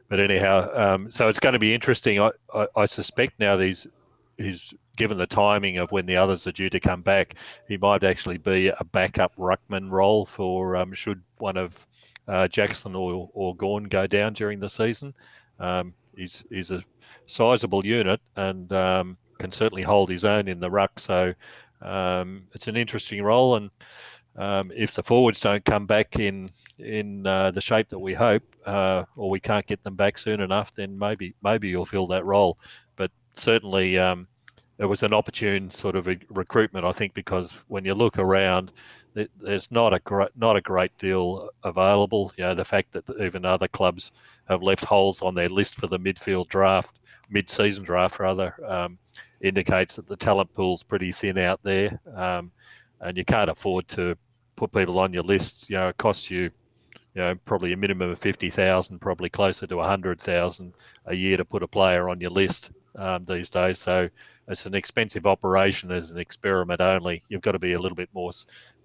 [0.09, 2.21] but anyhow, um, so it's going to be interesting.
[2.21, 3.87] I, I, I, suspect now these
[4.37, 7.35] he's given the timing of when the others are due to come back,
[7.67, 11.85] he might actually be a backup ruckman role for um, should one of
[12.27, 15.13] uh, Jackson or, or Gawn go down during the season.
[15.59, 16.83] Um, he's he's a
[17.27, 20.99] sizable unit and um, can certainly hold his own in the ruck.
[20.99, 21.33] So
[21.85, 23.69] um, it's an interesting role, and
[24.37, 28.43] um, if the forwards don't come back in in uh, the shape that we hope,
[28.65, 32.25] uh, or we can't get them back soon enough, then maybe maybe you'll fill that
[32.25, 32.57] role.
[32.95, 34.27] But certainly, um,
[34.77, 38.71] it was an opportune sort of recruitment, I think, because when you look around,
[39.39, 42.33] there's not a great not a great deal available.
[42.37, 44.11] You know, the fact that even other clubs
[44.49, 48.53] have left holes on their list for the midfield draft, mid-season draft rather.
[48.67, 48.97] Um,
[49.41, 52.51] indicates that the talent pool's pretty thin out there, um,
[53.01, 54.15] and you can't afford to
[54.55, 55.69] put people on your lists.
[55.69, 56.51] You know, it costs you,
[57.13, 60.73] you know, probably a minimum of fifty thousand, probably closer to a hundred thousand
[61.05, 63.79] a year to put a player on your list um, these days.
[63.79, 64.09] So
[64.47, 67.23] it's an expensive operation as an experiment only.
[67.29, 68.31] You've got to be a little bit more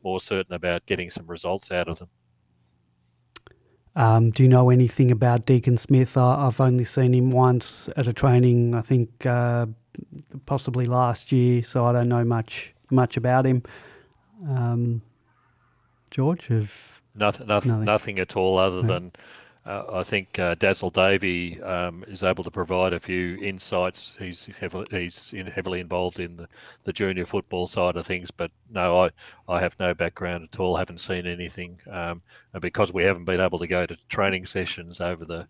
[0.02, 2.08] more certain about getting some results out of them.
[3.96, 6.16] Um, do you know anything about Deacon Smith?
[6.16, 8.74] I, have only seen him once at a training.
[8.74, 9.66] I think uh,
[10.46, 13.62] possibly last year, so I don't know much much about him.
[14.48, 15.02] Um,
[16.10, 18.88] George, have nothing, nothing, nothing, nothing at all other no.
[18.88, 19.12] than
[19.66, 24.14] uh, I think uh, Dazzle Davey um, is able to provide a few insights.
[24.18, 26.48] He's heavily, he's in, heavily involved in the,
[26.84, 29.10] the junior football side of things, but no, I,
[29.48, 30.76] I have no background at all.
[30.76, 32.22] Haven't seen anything, um,
[32.54, 35.46] and because we haven't been able to go to training sessions over the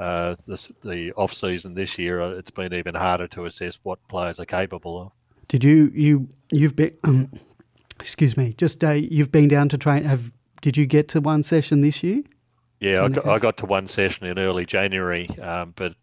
[0.00, 3.98] uh, the, the off season this year, uh, it's been even harder to assess what
[4.08, 5.12] players are capable of.
[5.48, 7.30] Did you you you've been um,
[7.98, 10.04] excuse me just uh, you've been down to train?
[10.04, 10.32] Have
[10.62, 12.22] did you get to one session this year?
[12.80, 15.94] Yeah, I got, I got, to one session in early January, um, but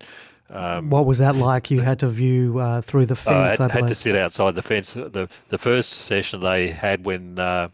[0.51, 1.71] um, what was that like?
[1.71, 3.59] You had to view uh, through the fence.
[3.59, 4.93] I had, had, to sit outside the fence.
[4.93, 7.69] The the first session they had when uh,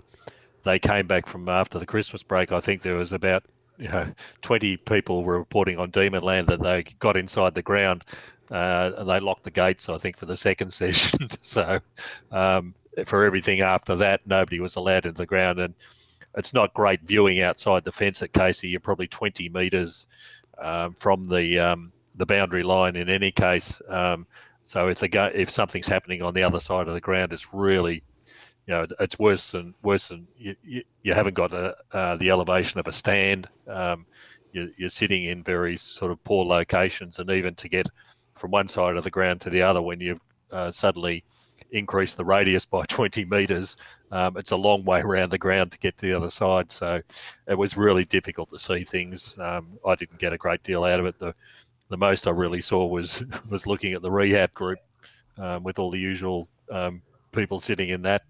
[0.63, 3.43] they came back from after the Christmas break, I think there was about
[3.77, 4.11] you know,
[4.41, 8.03] 20 people were reporting on Demonland that they got inside the ground
[8.51, 11.29] uh, and they locked the gates, I think, for the second session.
[11.41, 11.79] so
[12.31, 15.59] um, for everything after that, nobody was allowed into the ground.
[15.59, 15.73] And
[16.35, 18.69] it's not great viewing outside the fence at Casey.
[18.69, 20.07] You're probably 20 metres
[20.59, 23.81] um, from the um, the boundary line in any case.
[23.89, 24.27] Um,
[24.65, 27.53] so if the go- if something's happening on the other side of the ground, it's
[27.53, 28.03] really
[28.67, 32.29] you know, it's worse than worse than you, you, you haven't got a, uh, the
[32.29, 33.49] elevation of a stand.
[33.67, 34.05] Um,
[34.53, 37.87] you, you're sitting in very sort of poor locations, and even to get
[38.37, 41.23] from one side of the ground to the other, when you've uh, suddenly
[41.71, 43.75] increased the radius by 20 meters,
[44.11, 46.71] um, it's a long way around the ground to get to the other side.
[46.71, 47.01] So
[47.47, 49.35] it was really difficult to see things.
[49.39, 51.19] Um, I didn't get a great deal out of it.
[51.19, 51.33] The
[51.89, 54.79] the most I really saw was was looking at the rehab group
[55.37, 57.01] um, with all the usual um,
[57.33, 58.23] people sitting in that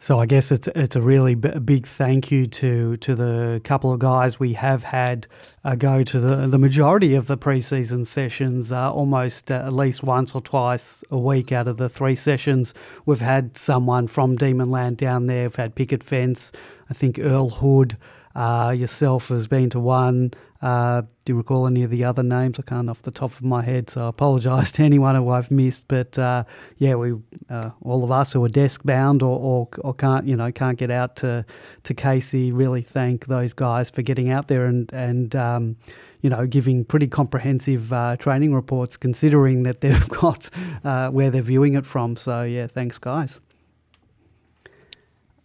[0.00, 3.92] so I guess it's it's a really b- big thank you to to the couple
[3.92, 5.26] of guys we have had
[5.64, 10.02] uh, go to the the majority of the preseason sessions, uh, almost uh, at least
[10.04, 12.74] once or twice a week out of the three sessions.
[13.06, 15.44] We've had someone from Demonland down there.
[15.44, 16.52] We've had Picket Fence.
[16.88, 17.96] I think Earl Hood.
[18.34, 20.32] Uh, yourself has been to one.
[20.60, 22.58] Uh, do you recall any of the other names?
[22.58, 25.50] I can't off the top of my head, so I apologise to anyone who I've
[25.50, 25.86] missed.
[25.86, 26.44] But uh,
[26.78, 27.14] yeah, we
[27.48, 30.76] uh, all of us who are desk bound or, or, or, can't you know can't
[30.76, 31.44] get out to
[31.84, 32.50] to Casey.
[32.50, 35.76] Really thank those guys for getting out there and and um,
[36.22, 40.50] you know giving pretty comprehensive uh, training reports, considering that they've got
[40.82, 42.16] uh, where they're viewing it from.
[42.16, 43.40] So yeah, thanks guys.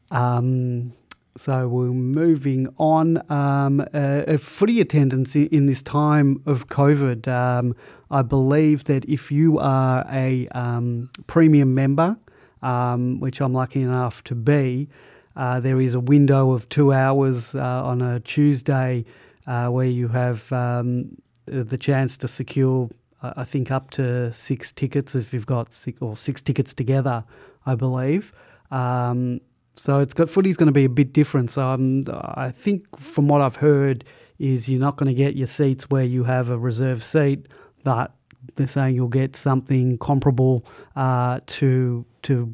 [0.10, 0.94] Um,
[1.36, 3.22] so we're moving on.
[3.32, 7.28] Um, uh, footy attendance in this time of COVID.
[7.28, 7.76] Um,
[8.12, 12.18] I believe that if you are a um, premium member,
[12.62, 14.90] um, which I'm lucky enough to be,
[15.36, 19.04] uh, there is a window of two hours uh, on a Tuesday
[19.48, 22.90] uh, where you have um, the chance to secure,
[23.24, 27.24] I think, up to six tickets if you've got six or six tickets together,
[27.66, 28.32] I believe.
[28.70, 29.40] Um,
[29.76, 31.49] so it's got footy's going to be a bit different.
[31.51, 34.03] So I'm, I think from what I've heard
[34.39, 37.47] is you're not going to get your seats where you have a reserve seat,
[37.84, 38.13] but
[38.55, 40.63] they're saying you'll get something comparable
[40.95, 42.53] uh, to to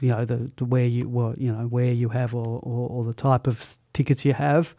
[0.00, 3.04] you know the, the where you well, you know where you have or, or, or
[3.04, 4.74] the type of tickets you have.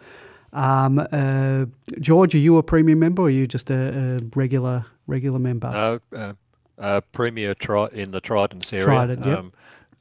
[0.54, 1.66] Um, uh,
[2.00, 5.70] George, are you a premium member or are you just a, a regular regular member?
[5.70, 6.34] No, uh,
[6.80, 8.86] uh, premier tri- in the Trident area.
[8.86, 9.38] Trident, yep.
[9.40, 9.52] Um,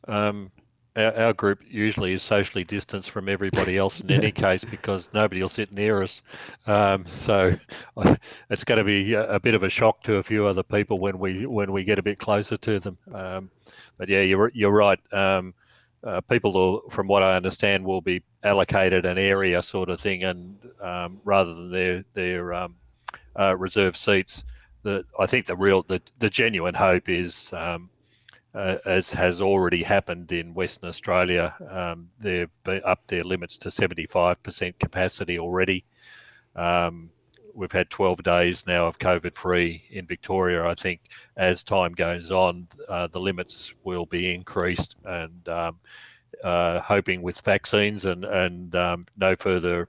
[0.07, 0.51] um,
[0.97, 5.41] our, our, group usually is socially distanced from everybody else in any case because nobody
[5.41, 6.23] will sit near us.
[6.67, 7.57] Um, so
[8.51, 10.99] it's going to be a, a, bit of a shock to a few other people
[10.99, 12.99] when we when we get a bit closer to them.
[13.13, 13.51] Um,
[13.99, 14.99] but yeah, you're you're right.
[15.13, 15.55] Um,
[16.05, 20.23] uh, people, will, from what I understand, will be allocated an area sort of thing,
[20.23, 22.77] and um, rather than their their um,
[23.39, 24.45] uh, reserve seats.
[24.83, 27.89] The, I think the real the, the genuine hope is um,
[28.55, 31.55] uh, as has already happened in Western Australia.
[31.69, 35.85] Um, they've upped their limits to 75% capacity already.
[36.55, 37.11] Um,
[37.53, 40.67] we've had 12 days now of COVID free in Victoria.
[40.67, 41.01] I think
[41.37, 45.79] as time goes on, uh, the limits will be increased and um,
[46.43, 49.89] uh, hoping with vaccines and, and um, no further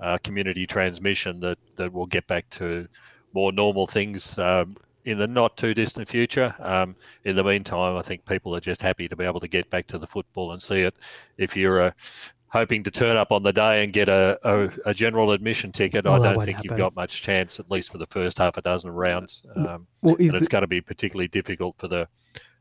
[0.00, 2.86] uh, community transmission that, that we'll get back to
[3.32, 4.76] more normal things um,
[5.06, 6.54] in the not too distant future.
[6.58, 9.70] Um, in the meantime, I think people are just happy to be able to get
[9.70, 10.94] back to the football and see it.
[11.38, 11.90] If you're uh,
[12.48, 16.04] hoping to turn up on the day and get a, a, a general admission ticket,
[16.04, 16.70] well, I don't think happen.
[16.70, 19.42] you've got much chance, at least for the first half a dozen rounds.
[19.54, 20.48] Um, well, and it's it...
[20.50, 22.08] going to be particularly difficult for the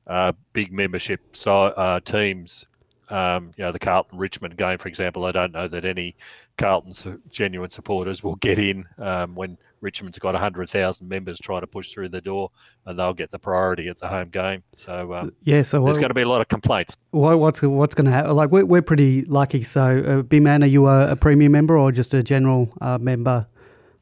[0.06, 2.64] uh, big membership so, uh, teams
[3.10, 5.26] um, you know, the Carlton Richmond game, for example.
[5.26, 6.16] I don't know that any
[6.58, 11.92] Carlton genuine supporters will get in um, when Richmond's got 100,000 members trying to push
[11.92, 12.50] through the door
[12.86, 14.64] and they'll get the priority at the home game.
[14.74, 16.98] So, um, yeah, so there's going to be a lot of complaints.
[17.12, 18.36] What, what's what's going to happen?
[18.36, 19.64] Like, we're, we're pretty lucky.
[19.64, 23.48] So, uh, B-Man, are you a, a, premium member or just a general uh, member?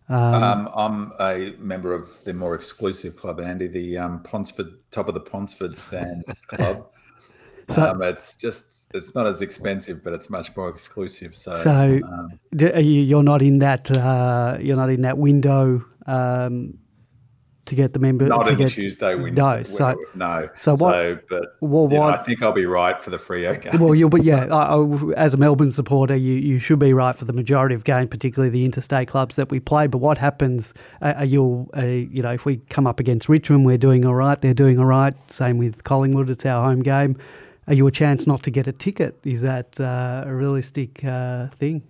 [0.10, 5.08] Um, um, I'm a member of the more exclusive club, Andy, the um, Ponsford, top
[5.08, 6.90] of the Ponsford stand club.
[7.70, 11.36] So um, it's just it's not as expensive, but it's much more exclusive.
[11.36, 16.78] So, so um, you, are not in that uh, you're not in that window um,
[17.66, 18.28] to get the member.
[18.28, 19.58] Not to in get, Tuesday window.
[19.58, 20.50] No, so no.
[20.56, 20.94] So what?
[20.94, 23.80] So, but well, what, know, I think I'll be right for the free game.
[23.80, 24.46] Well, you'll but yeah.
[24.54, 28.10] I, as a Melbourne supporter, you, you should be right for the majority of games,
[28.10, 29.88] particularly the interstate clubs that we play.
[29.88, 30.74] But what happens?
[31.02, 34.16] Uh, are you uh, you know if we come up against Richmond, we're doing all
[34.16, 34.40] right.
[34.40, 35.16] They're doing all right.
[35.32, 36.30] Same with Collingwood.
[36.30, 37.18] It's our home game
[37.68, 39.20] are you a chance not to get a ticket?
[39.24, 41.84] Is that uh, a realistic uh, thing?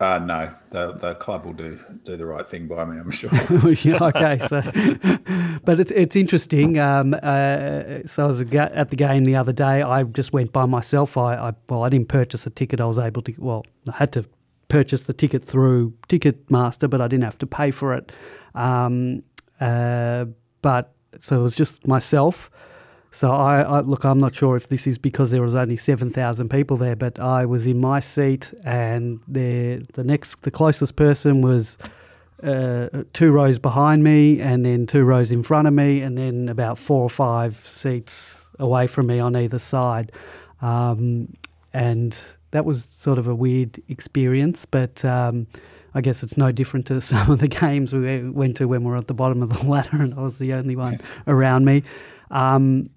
[0.00, 2.98] Uh, no, the, the club will do do the right thing by me.
[2.98, 3.30] I'm sure.
[3.82, 4.62] yeah, okay, so,
[5.64, 6.78] but it's it's interesting.
[6.78, 9.82] Um, uh, so I was at the game the other day.
[9.82, 11.18] I just went by myself.
[11.18, 12.80] I, I well, I didn't purchase a ticket.
[12.80, 13.34] I was able to.
[13.36, 14.24] Well, I had to
[14.68, 18.10] purchase the ticket through Ticketmaster, but I didn't have to pay for it.
[18.54, 19.22] Um,
[19.60, 20.24] uh,
[20.62, 22.50] but so it was just myself.
[23.12, 24.04] So I, I, look.
[24.04, 27.18] I'm not sure if this is because there was only seven thousand people there, but
[27.18, 31.76] I was in my seat, and the the next, the closest person was
[32.44, 36.48] uh, two rows behind me, and then two rows in front of me, and then
[36.48, 40.12] about four or five seats away from me on either side,
[40.62, 41.34] um,
[41.72, 42.16] and
[42.52, 45.04] that was sort of a weird experience, but.
[45.04, 45.46] Um,
[45.92, 48.92] I guess it's no different to some of the games we went to when we
[48.92, 51.82] were at the bottom of the ladder and I was the only one around me.
[52.30, 52.90] Um,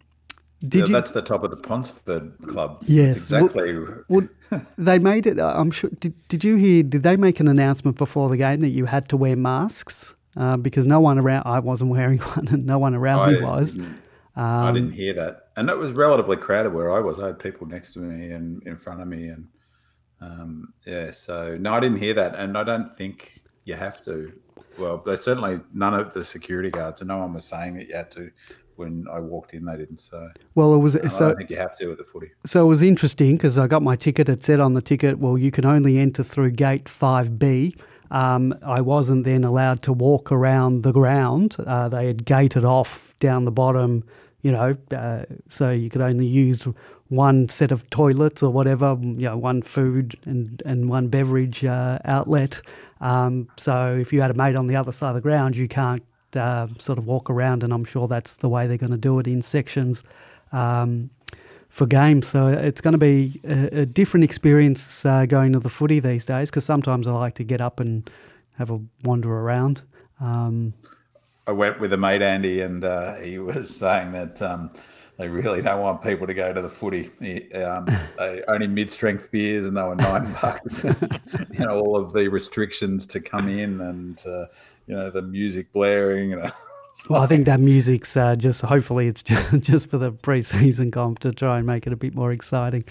[0.67, 2.83] did yeah, you, that's the top of the Ponsford Club.
[2.87, 3.77] Yes, exactly.
[3.77, 5.37] Well, well, they made it.
[5.39, 5.89] I'm sure.
[5.99, 6.83] Did, did you hear?
[6.83, 10.15] Did they make an announcement before the game that you had to wear masks?
[10.37, 11.43] Uh, because no one around.
[11.45, 13.77] I wasn't wearing one, and no one around I me was.
[13.77, 13.95] Um,
[14.35, 17.19] I didn't um, hear that, and it was relatively crowded where I was.
[17.19, 19.47] I had people next to me and in front of me, and
[20.21, 21.11] um, yeah.
[21.11, 24.31] So no, I didn't hear that, and I don't think you have to.
[24.77, 27.95] Well, there's certainly none of the security guards, and no one was saying that you
[27.95, 28.31] had to
[28.75, 30.27] when I walked in, they didn't say.
[30.55, 31.25] Well, it was so.
[31.25, 32.31] I don't think you have to with the footy.
[32.45, 34.29] So it was interesting because I got my ticket.
[34.29, 37.75] It said on the ticket, "Well, you can only enter through gate five B."
[38.11, 41.55] Um, I wasn't then allowed to walk around the ground.
[41.59, 44.03] Uh, they had gated off down the bottom,
[44.43, 46.67] you know, uh, so you could only use
[47.07, 51.97] one set of toilets or whatever, you know, one food and, and one beverage uh,
[52.05, 52.61] outlet.
[53.01, 55.67] Um, so if you had a mate on the other side of the ground, you
[55.67, 56.03] can't
[56.35, 59.19] uh, sort of walk around, and I'm sure that's the way they're going to do
[59.19, 60.03] it in sections
[60.51, 61.09] um,
[61.69, 62.27] for games.
[62.27, 66.25] So it's going to be a, a different experience uh, going to the footy these
[66.25, 68.09] days because sometimes I like to get up and
[68.57, 69.81] have a wander around.
[70.19, 70.73] Um,
[71.45, 74.41] I went with a mate, Andy, and uh, he was saying that.
[74.41, 74.71] Um,
[75.17, 77.11] they really don't want people to go to the footy.
[77.53, 77.87] Um,
[78.47, 80.83] only mid-strength beers, and they were nine bucks.
[81.51, 84.45] you know, all of the restrictions to come in, and uh,
[84.87, 86.31] you know the music blaring.
[86.31, 86.51] Know.
[87.09, 91.19] well, I think that music's uh, just hopefully it's just, just for the pre-season comp
[91.19, 92.83] to try and make it a bit more exciting.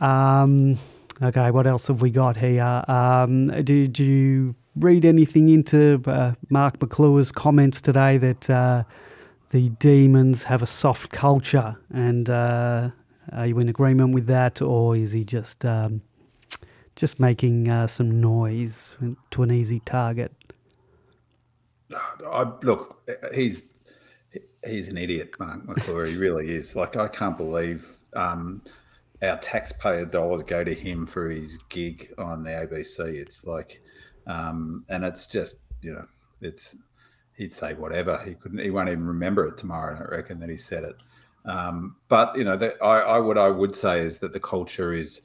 [0.00, 0.78] Um,
[1.22, 2.82] okay, what else have we got here?
[2.88, 8.84] Um, did you read anything into uh, Mark Maclure's comments today that uh,
[9.50, 11.76] the demons have a soft culture?
[11.92, 12.90] And uh,
[13.32, 16.00] are you in agreement with that, or is he just um,
[16.96, 18.96] just making uh, some noise
[19.30, 20.32] to an easy target?
[21.94, 23.78] I, look, he's
[24.64, 26.06] he's an idiot, Mark Maclure.
[26.06, 26.76] He really is.
[26.76, 28.62] Like I can't believe um,
[29.22, 33.00] our taxpayer dollars go to him for his gig on the ABC.
[33.00, 33.82] It's like,
[34.26, 36.06] um, and it's just you know,
[36.40, 36.76] it's
[37.36, 38.18] he'd say whatever.
[38.24, 38.58] He couldn't.
[38.58, 39.96] He won't even remember it tomorrow.
[39.96, 40.96] I reckon that he said it.
[41.44, 45.22] Um, but you know, I, I what I would say is that the culture is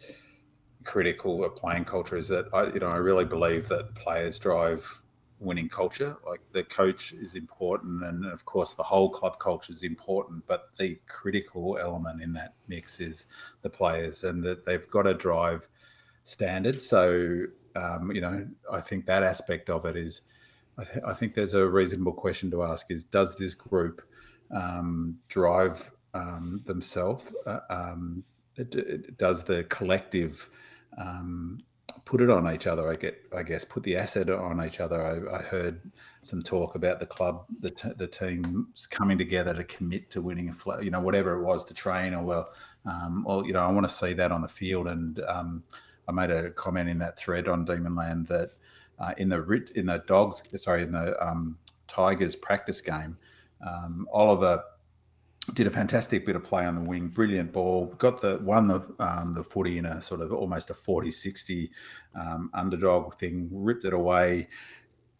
[0.83, 1.43] critical.
[1.43, 5.01] A playing culture is that I you know I really believe that players drive
[5.39, 6.17] winning culture.
[6.27, 10.43] Like the coach is important, and of course the whole club culture is important.
[10.47, 13.27] But the critical element in that mix is
[13.61, 15.67] the players, and that they've got to drive
[16.23, 16.87] standards.
[16.87, 17.45] So
[17.75, 20.21] um, you know, I think that aspect of it is.
[20.77, 24.01] I, th- I, think there's a reasonable question to ask: Is does this group
[24.51, 27.33] um, drive um, themselves?
[27.45, 28.23] Uh, um,
[29.17, 30.49] does the collective
[30.97, 31.59] um,
[32.05, 32.89] put it on each other.
[32.89, 35.05] I get, I guess, put the asset on each other.
[35.05, 35.81] I, I heard
[36.21, 40.49] some talk about the club, the t- the teams coming together to commit to winning
[40.49, 42.49] a flag, you know, whatever it was to train or well,
[42.85, 44.87] um, or you know, I want to see that on the field.
[44.87, 45.63] And um,
[46.07, 48.51] I made a comment in that thread on Demonland that
[48.99, 51.57] uh, in the in the dogs, sorry, in the um,
[51.87, 53.17] Tigers practice game,
[53.65, 54.63] um, Oliver
[55.53, 57.93] did a fantastic bit of play on the wing, brilliant ball.
[57.97, 61.69] Got the won the um, the footy in a sort of almost a 40-60
[62.15, 64.47] um, underdog thing, ripped it away.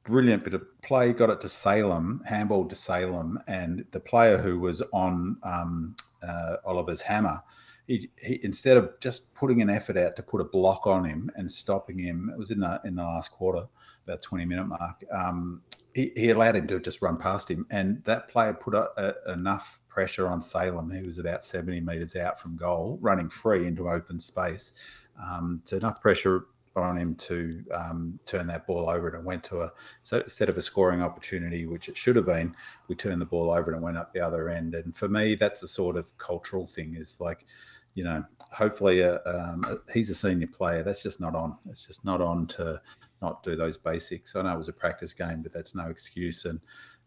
[0.04, 4.60] Brilliant bit of play, got it to Salem, handball to Salem, and the player who
[4.60, 7.42] was on um, uh, Oliver's hammer,
[7.88, 11.32] he, he, instead of just putting an effort out to put a block on him
[11.36, 13.68] and stopping him, it was in the in the last quarter,
[14.06, 15.04] about twenty minute mark.
[15.12, 15.62] Um,
[15.94, 19.34] he, he allowed him to just run past him, and that player put a, a,
[19.34, 23.90] enough pressure on Salem, who was about 70 metres out from goal, running free into
[23.90, 24.74] open space.
[25.18, 29.44] Um, to enough pressure on him to um, turn that ball over and it went
[29.44, 29.72] to a
[30.02, 32.54] so instead of a scoring opportunity which it should have been
[32.88, 35.36] we turned the ball over and it went up the other end and for me
[35.36, 37.46] that's the sort of cultural thing is like
[37.94, 42.04] you know hopefully uh, um, he's a senior player that's just not on it's just
[42.04, 42.82] not on to
[43.22, 46.46] not do those basics i know it was a practice game but that's no excuse
[46.46, 46.60] and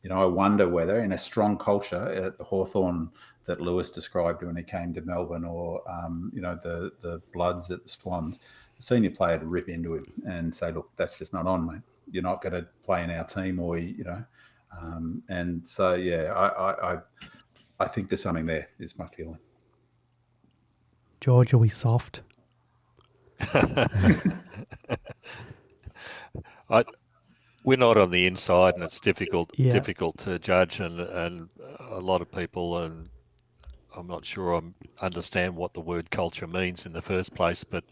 [0.02, 3.10] you know, I wonder whether in a strong culture at the Hawthorn
[3.44, 7.70] that Lewis described when he came to Melbourne, or um, you know, the the Bloods
[7.70, 8.38] at the Swans,
[8.76, 11.82] the senior player to rip into him and say, "Look, that's just not on, mate.
[12.10, 14.24] You're not going to play in our team," or you know,
[14.80, 16.98] um, and so yeah, I, I I
[17.80, 18.68] I think there's something there.
[18.78, 19.38] Is my feeling.
[21.20, 22.20] George, are we soft?
[26.70, 26.84] I
[27.64, 29.72] we're not on the inside, and it's difficult yeah.
[29.72, 30.80] difficult to judge.
[30.80, 31.48] And and
[31.90, 33.08] a lot of people, and
[33.96, 37.64] I'm not sure I understand what the word culture means in the first place.
[37.64, 37.84] But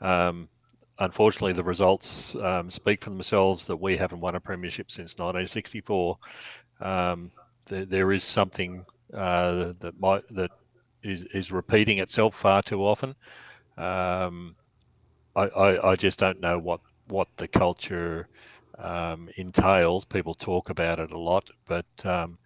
[0.00, 0.48] um,
[0.98, 3.66] unfortunately, the results um, speak for themselves.
[3.66, 6.18] That we haven't won a premiership since 1964.
[6.80, 7.30] Um,
[7.66, 10.50] there, there is something uh, that might that
[11.02, 13.14] is, is repeating itself far too often.
[13.76, 14.56] Um,
[15.36, 18.28] I, I, I just don't know what what the culture
[18.78, 20.04] um, entails.
[20.04, 22.38] People talk about it a lot, but um,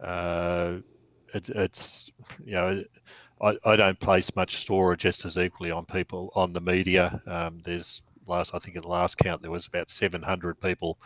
[0.00, 0.76] uh,
[1.34, 2.10] it, it's
[2.44, 2.84] you know
[3.40, 7.20] I, I don't place much store just as equally on people on the media.
[7.26, 10.98] Um, there's last I think in the last count there was about 700 people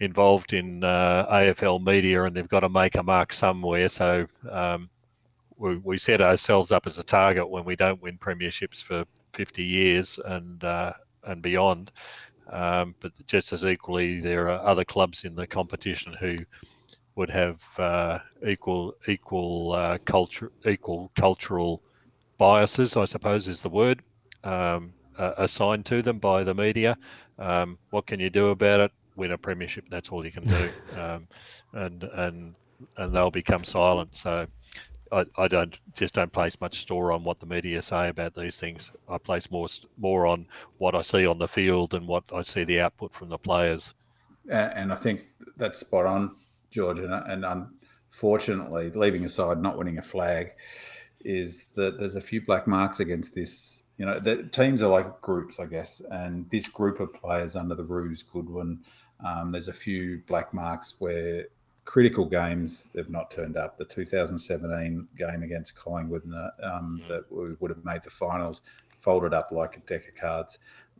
[0.00, 3.88] involved in uh, AFL media, and they've got to make a mark somewhere.
[3.88, 4.90] So um,
[5.56, 9.04] we, we set ourselves up as a target when we don't win premierships for
[9.34, 10.92] 50 years and uh,
[11.26, 11.90] and beyond.
[12.50, 16.38] Um, but just as equally, there are other clubs in the competition who
[17.16, 21.82] would have uh, equal equal uh, culture equal cultural
[22.38, 24.02] biases, I suppose is the word,
[24.42, 26.96] um, uh, assigned to them by the media.
[27.38, 28.92] Um, what can you do about it?
[29.16, 29.84] Win a premiership.
[29.90, 30.68] That's all you can do,
[31.00, 31.28] um,
[31.72, 32.54] and and
[32.96, 34.16] and they'll become silent.
[34.16, 34.46] So
[35.12, 38.58] I, I don't just don't place much store on what the media say about these
[38.58, 38.92] things.
[39.08, 40.46] I place more more on
[40.78, 43.94] what I see on the field and what I see the output from the players.
[44.50, 45.24] And, I think
[45.56, 46.36] that's spot on,
[46.70, 46.98] George.
[46.98, 50.52] And, and unfortunately, leaving aside not winning a flag,
[51.24, 53.84] is that there's a few black marks against this.
[53.96, 57.74] You know, the teams are like groups, I guess, and this group of players under
[57.74, 58.80] the Roos Goodwin,
[59.24, 61.46] um, there's a few black marks where
[61.84, 63.76] critical games they've not turned up.
[63.76, 66.24] The 2017 game against Collingwood
[66.62, 67.08] um, mm.
[67.08, 68.62] that we would have made the finals
[68.98, 70.58] folded up like a deck of cards.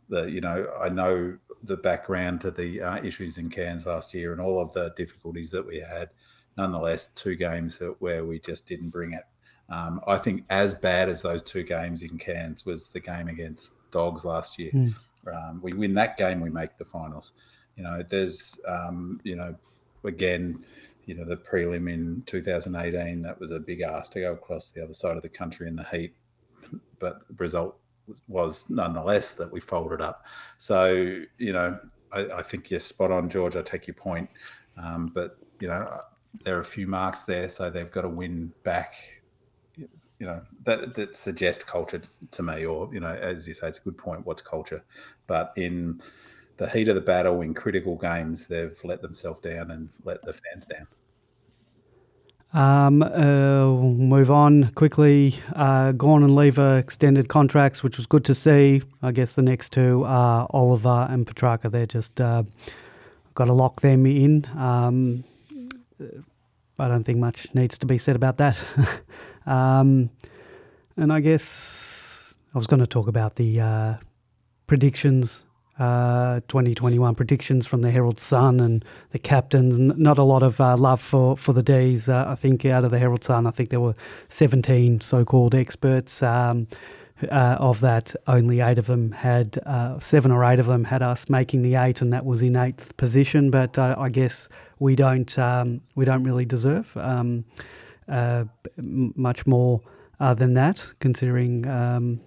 [0.09, 4.31] The you know I know the background to the uh, issues in Cairns last year
[4.31, 6.09] and all of the difficulties that we had.
[6.57, 9.23] Nonetheless, two games where we just didn't bring it.
[9.67, 13.73] Um, I think as bad as those two games in Cairns was the game against
[13.91, 14.71] Dogs last year.
[14.71, 14.93] Mm.
[15.33, 17.33] Um, we win that game, we make the finals.
[17.75, 19.55] You know, there's um, you know
[20.05, 20.63] again,
[21.05, 24.83] you know, the prelim in 2018, that was a big ask to go across the
[24.83, 26.15] other side of the country in the heat.
[26.99, 27.77] But the result
[28.27, 30.25] was nonetheless that we folded up.
[30.57, 31.79] So, you know,
[32.11, 33.55] I, I think you're spot on, George.
[33.55, 34.29] I take your point.
[34.77, 35.99] Um, but, you know,
[36.43, 38.95] there are a few marks there, so they've got to win back.
[39.77, 42.01] You know, that that suggests culture
[42.31, 44.25] to me, or, you know, as you say, it's a good point.
[44.25, 44.83] What's culture?
[45.27, 46.01] But in
[46.57, 50.33] the heat of the battle in critical games, they've let themselves down and let the
[50.33, 50.87] fans down.
[52.53, 55.35] Um, uh, we'll move on quickly.
[55.53, 58.81] Uh, Gawn and Lever extended contracts, which was good to see.
[59.01, 61.69] I guess the next two are Oliver and Petracca.
[61.69, 62.43] They're just uh,
[63.33, 64.47] got to lock them in.
[64.55, 65.25] Um,
[66.79, 68.63] I don't think much needs to be said about that.
[69.45, 70.09] um,
[70.95, 73.97] and I guess I was going to talk about the uh,
[74.67, 75.43] predictions,
[75.77, 79.77] uh, 2021 predictions from the Herald Sun and the captains.
[79.79, 82.07] Not a lot of uh, love for, for the D's.
[82.07, 83.93] Uh, I think out of the Herald Sun, I think there were
[84.29, 86.23] 17 so called experts.
[86.23, 86.67] Um,
[87.31, 91.01] uh, of that, only eight of them had, uh, seven or eight of them had
[91.01, 93.49] us making the eight, and that was in eighth position.
[93.49, 94.49] But uh, I guess
[94.79, 97.45] we don't, um, we don't really deserve um,
[98.77, 99.81] much more
[100.19, 102.19] than that, considering um,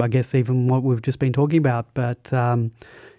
[0.00, 1.94] I guess even what we've just been talking about.
[1.94, 2.72] But um,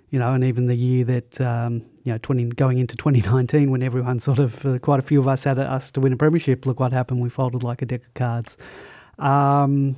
[0.09, 3.71] you know, and even the year that um, you know, twenty going into twenty nineteen,
[3.71, 6.17] when everyone sort of uh, quite a few of us had us to win a
[6.17, 6.65] premiership.
[6.65, 7.21] Look what happened.
[7.21, 8.57] We folded like a deck of cards.
[9.17, 9.95] Um,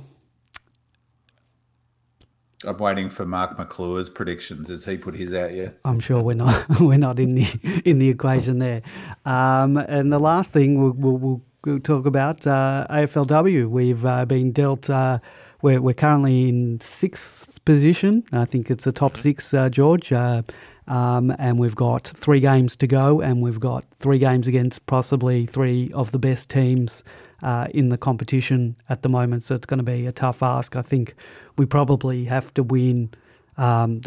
[2.64, 4.68] I'm waiting for Mark Maclure's predictions.
[4.68, 5.78] Has he put his out yet?
[5.84, 8.82] I'm sure we're not we're not in the in the equation there.
[9.24, 13.68] Um, and the last thing we'll, we'll, we'll talk about uh, AFLW.
[13.68, 14.90] We've uh, been dealt.
[14.90, 15.20] Uh,
[15.62, 18.24] we're, we're currently in sixth position.
[18.32, 19.22] I think it's the top mm-hmm.
[19.22, 20.12] six, uh, George.
[20.12, 20.42] Uh,
[20.86, 25.44] um, and we've got three games to go, and we've got three games against possibly
[25.44, 27.04] three of the best teams
[27.42, 29.42] uh, in the competition at the moment.
[29.42, 30.76] So it's going to be a tough ask.
[30.76, 31.14] I think
[31.58, 33.10] we probably have to win.
[33.58, 34.00] Um,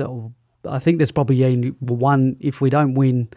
[0.68, 3.30] I think there's probably only one, if we don't win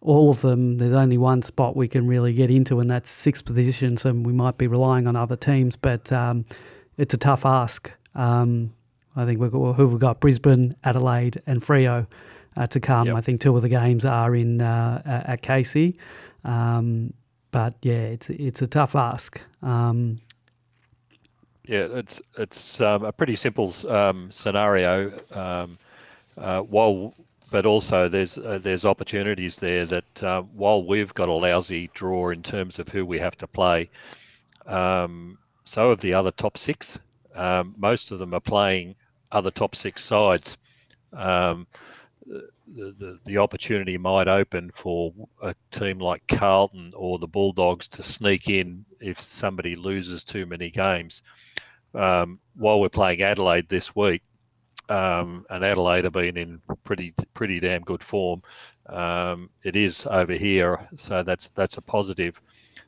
[0.00, 3.44] all of them, there's only one spot we can really get into, and that's sixth
[3.44, 3.96] position.
[3.96, 5.74] So we might be relying on other teams.
[5.76, 6.44] But um,
[6.96, 7.90] it's a tough ask.
[8.14, 8.72] Um,
[9.16, 12.06] I think we've got, who we've got Brisbane, Adelaide, and Freo
[12.56, 13.08] uh, to come.
[13.08, 13.16] Yep.
[13.16, 15.96] I think two of the games are in uh, at Casey,
[16.44, 17.12] um,
[17.50, 19.40] but yeah, it's it's a tough ask.
[19.62, 20.20] Um,
[21.66, 25.12] yeah, it's it's um, a pretty simple um, scenario.
[25.32, 25.78] Um,
[26.36, 27.14] uh, while
[27.50, 32.30] but also there's uh, there's opportunities there that uh, while we've got a lousy draw
[32.30, 33.88] in terms of who we have to play,
[34.66, 36.98] um, so have the other top six.
[37.34, 38.94] Um, most of them are playing
[39.32, 40.56] other top six sides.
[41.12, 41.66] Um,
[42.26, 45.12] the, the, the opportunity might open for
[45.42, 50.70] a team like Carlton or the Bulldogs to sneak in if somebody loses too many
[50.70, 51.22] games.
[51.94, 54.22] Um, while we're playing Adelaide this week,
[54.88, 58.42] um, and Adelaide have been in pretty pretty damn good form.
[58.86, 62.40] Um, it is over here, so that's that's a positive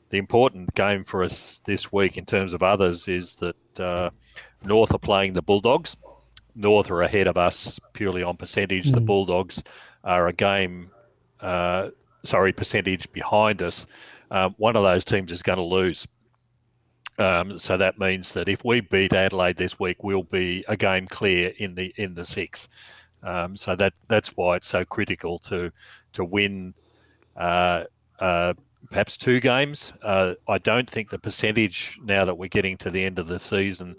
[0.09, 4.09] the important game for us this week in terms of others is that uh,
[4.63, 5.95] North are playing the Bulldogs.
[6.55, 8.87] North are ahead of us purely on percentage.
[8.87, 8.93] Mm.
[8.93, 9.61] The Bulldogs
[10.03, 10.91] are a game,
[11.41, 11.89] uh,
[12.23, 13.85] sorry, percentage behind us.
[14.31, 16.07] Um, one of those teams is going to lose.
[17.19, 21.07] Um, so that means that if we beat Adelaide this week, we'll be a game
[21.07, 22.67] clear in the in the six.
[23.23, 25.71] Um, so that that's why it's so critical to
[26.13, 26.75] to win
[27.35, 27.85] uh,
[28.19, 28.53] uh,
[28.89, 29.93] perhaps two games.
[30.01, 33.39] Uh, I don't think the percentage now that we're getting to the end of the
[33.39, 33.95] season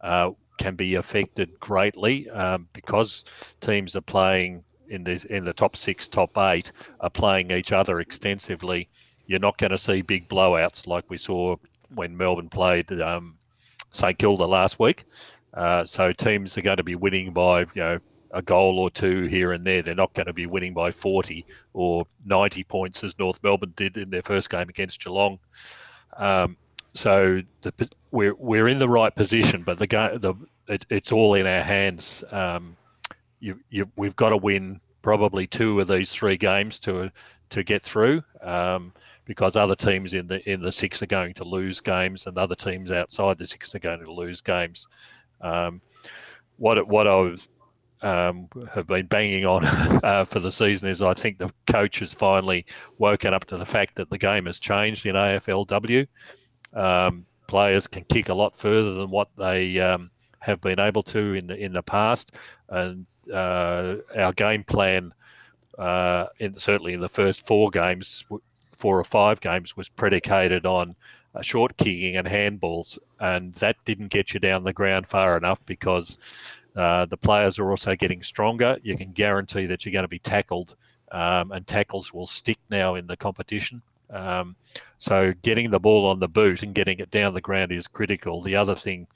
[0.00, 3.24] uh, can be affected greatly um, because
[3.60, 8.00] teams are playing in the in the top six, top eight are playing each other
[8.00, 8.88] extensively.
[9.26, 11.56] You're not going to see big blowouts like we saw
[11.94, 13.36] when Melbourne played um,
[13.90, 15.04] St Kilda last week.
[15.54, 18.00] Uh, so teams are going to be winning by you know
[18.32, 19.82] a goal or two here and there.
[19.82, 21.44] They're not going to be winning by 40
[21.74, 25.38] or 90 points as North Melbourne did in their first game against Geelong.
[26.16, 26.56] Um,
[26.94, 27.72] so the,
[28.10, 30.34] we're we're in the right position, but the game the
[30.68, 32.22] it, it's all in our hands.
[32.30, 32.76] Um,
[33.40, 37.10] you, you, we've got to win probably two of these three games to
[37.50, 38.22] to get through.
[38.42, 38.92] Um,
[39.24, 42.54] because other teams in the in the six are going to lose games, and other
[42.54, 44.86] teams outside the six are going to lose games.
[45.40, 45.80] Um,
[46.56, 47.36] what what I
[48.02, 49.64] um, have been banging on
[50.04, 52.66] uh, for the season is I think the coach has finally
[52.98, 56.06] woken up to the fact that the game has changed in AFLW.
[56.74, 60.10] Um, players can kick a lot further than what they um,
[60.40, 62.32] have been able to in the in the past,
[62.68, 65.12] and uh, our game plan,
[65.78, 68.24] uh, in, certainly in the first four games,
[68.78, 70.96] four or five games, was predicated on
[71.34, 75.60] uh, short kicking and handballs, and that didn't get you down the ground far enough
[75.66, 76.18] because
[76.76, 78.78] uh, the players are also getting stronger.
[78.82, 80.76] You can guarantee that you're going to be tackled,
[81.10, 83.82] um, and tackles will stick now in the competition.
[84.10, 84.56] Um,
[84.98, 88.42] so getting the ball on the boot and getting it down the ground is critical.
[88.42, 89.06] The other thing,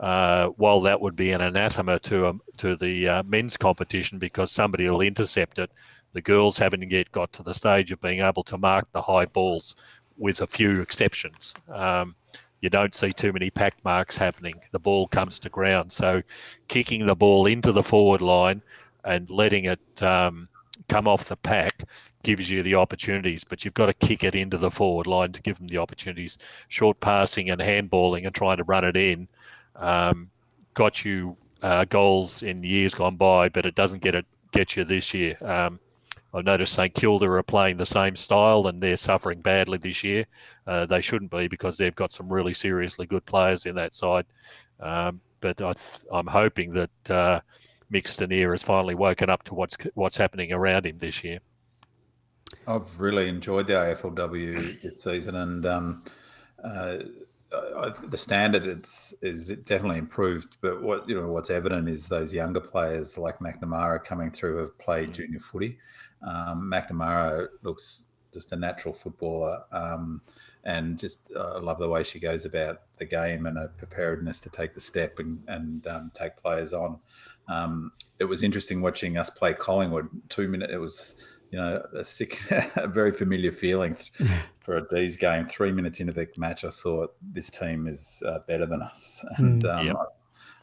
[0.00, 4.50] uh, while that would be an anathema to um, to the uh, men's competition because
[4.50, 5.70] somebody will intercept it,
[6.12, 9.26] the girls haven't yet got to the stage of being able to mark the high
[9.26, 9.76] balls,
[10.16, 11.54] with a few exceptions.
[11.68, 12.14] Um,
[12.62, 14.54] you don't see too many pack marks happening.
[14.70, 15.92] The ball comes to ground.
[15.92, 16.22] So
[16.68, 18.62] kicking the ball into the forward line
[19.04, 20.48] and letting it um,
[20.88, 21.84] come off the pack
[22.22, 25.42] gives you the opportunities, but you've got to kick it into the forward line to
[25.42, 26.38] give them the opportunities.
[26.68, 29.26] Short passing and handballing and trying to run it in
[29.76, 30.30] um,
[30.74, 34.84] got you uh, goals in years gone by, but it doesn't get it get you
[34.84, 35.36] this year.
[35.40, 35.80] Um,
[36.34, 40.26] I've noticed St Kilda are playing the same style and they're suffering badly this year.
[40.66, 44.24] Uh, they shouldn't be because they've got some really seriously good players in that side.
[44.80, 45.74] Um, but I
[46.18, 47.40] am hoping that uh,
[47.92, 51.40] Mick Stinear has finally woken up to what's what's happening around him this year.
[52.66, 56.04] I've really enjoyed the AFLW this season, and um,
[56.62, 56.98] uh,
[58.08, 60.56] the standard it's is definitely improved.
[60.60, 64.78] But what you know, what's evident is those younger players like McNamara coming through have
[64.78, 65.78] played junior footy.
[66.26, 69.62] Um, McNamara looks just a natural footballer.
[69.72, 70.22] Um,
[70.64, 74.50] and just uh, love the way she goes about the game and her preparedness to
[74.50, 76.98] take the step and, and um, take players on.
[77.48, 80.08] Um, it was interesting watching us play Collingwood.
[80.28, 81.16] Two minutes, it was
[81.50, 82.40] you know a sick,
[82.76, 83.96] a very familiar feeling
[84.60, 85.46] for a D's game.
[85.46, 89.64] Three minutes into the match, I thought this team is uh, better than us, and
[89.64, 89.96] mm, um, yep.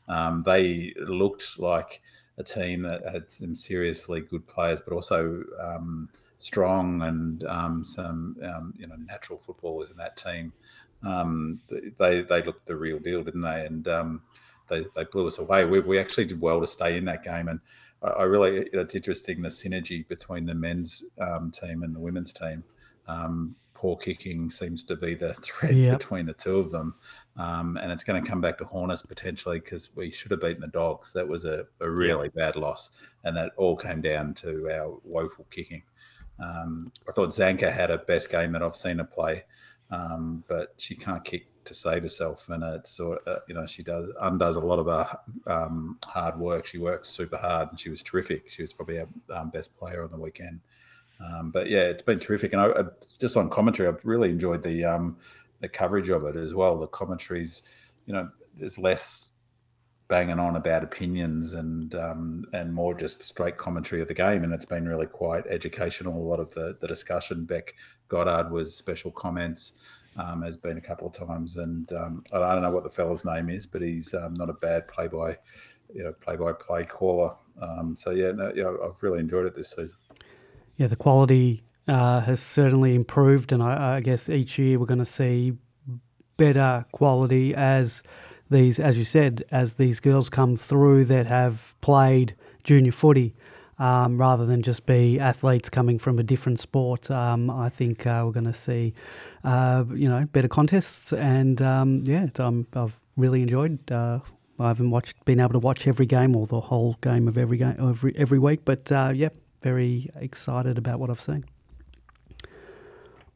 [0.07, 2.01] Um, they looked like
[2.39, 8.37] a team that had some seriously good players, but also um, strong and um, some
[8.43, 10.53] um, you know natural footballers in that team.
[11.03, 11.59] Um,
[11.97, 13.65] they they looked the real deal, didn't they?
[13.65, 14.21] And um,
[14.69, 15.65] they they blew us away.
[15.65, 17.59] We, we actually did well to stay in that game, and
[18.01, 22.33] I, I really it's interesting the synergy between the men's um, team and the women's
[22.33, 22.63] team.
[23.07, 25.99] Um, poor kicking seems to be the thread yep.
[25.99, 26.95] between the two of them.
[27.37, 30.41] Um, and it's going to come back to haunt us potentially because we should have
[30.41, 31.13] beaten the dogs.
[31.13, 32.45] That was a, a really yeah.
[32.45, 32.91] bad loss,
[33.23, 35.83] and that all came down to our woeful kicking.
[36.43, 39.43] Um, I thought Zanker had a best game that I've seen her play,
[39.91, 43.65] um, but she can't kick to save herself, and it's sort of, uh, you know
[43.65, 46.65] she does undoes a lot of her um, hard work.
[46.65, 48.49] She works super hard, and she was terrific.
[48.49, 50.59] She was probably our um, best player on the weekend.
[51.19, 52.83] Um, but yeah, it's been terrific, and I, I,
[53.19, 55.17] just on commentary, I've really enjoyed the um,
[55.61, 56.77] the coverage of it as well.
[56.77, 57.61] The commentaries,
[58.05, 59.31] you know, there's less
[60.07, 64.43] banging on about opinions and um, and more just straight commentary of the game.
[64.43, 66.17] And it's been really quite educational.
[66.17, 67.45] A lot of the, the discussion.
[67.45, 67.75] Bec
[68.07, 69.73] Goddard was special comments.
[70.17, 73.23] Um, has been a couple of times, and um, I don't know what the fella's
[73.23, 75.37] name is, but he's um, not a bad play by,
[75.93, 77.35] you know, play by play caller.
[77.61, 79.97] Um, so yeah, no, yeah, I've really enjoyed it this season.
[80.75, 84.99] Yeah, the quality uh, has certainly improved, and I, I guess each year we're going
[84.99, 85.53] to see
[86.37, 88.03] better quality as
[88.49, 93.35] these, as you said, as these girls come through that have played junior footy.
[93.77, 97.09] Um, rather than just be athletes coming from a different sport.
[97.09, 98.93] Um, I think uh, we're going to see,
[99.45, 103.89] uh, you know, better contests, and um, yeah, um, I've really enjoyed.
[103.89, 104.19] Uh,
[104.59, 107.55] I haven't watched, been able to watch every game or the whole game of every
[107.55, 109.29] game every every week, but uh, yeah,
[109.61, 111.45] very excited about what I've seen.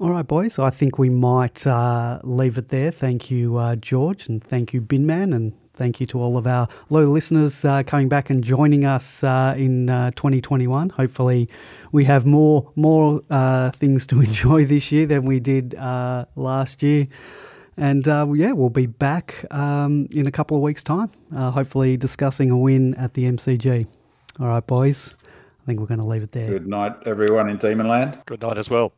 [0.04, 0.60] All right, boys.
[0.60, 2.92] I think we might uh, leave it there.
[2.92, 6.68] Thank you, uh, George, and thank you, Binman, and thank you to all of our
[6.90, 10.90] loyal listeners uh, coming back and joining us uh, in uh, 2021.
[10.90, 11.48] Hopefully,
[11.94, 17.06] we have more more uh, things to enjoy this year than we did last year.
[17.78, 22.58] And yeah, we'll be back um, in a couple of weeks' time, hopefully discussing a
[22.58, 23.88] win at the MCG.
[24.42, 25.16] All right, boys.
[25.64, 26.50] I think we're going to leave it there.
[26.50, 28.26] Good night, everyone in Demonland.
[28.26, 28.92] Good night as well.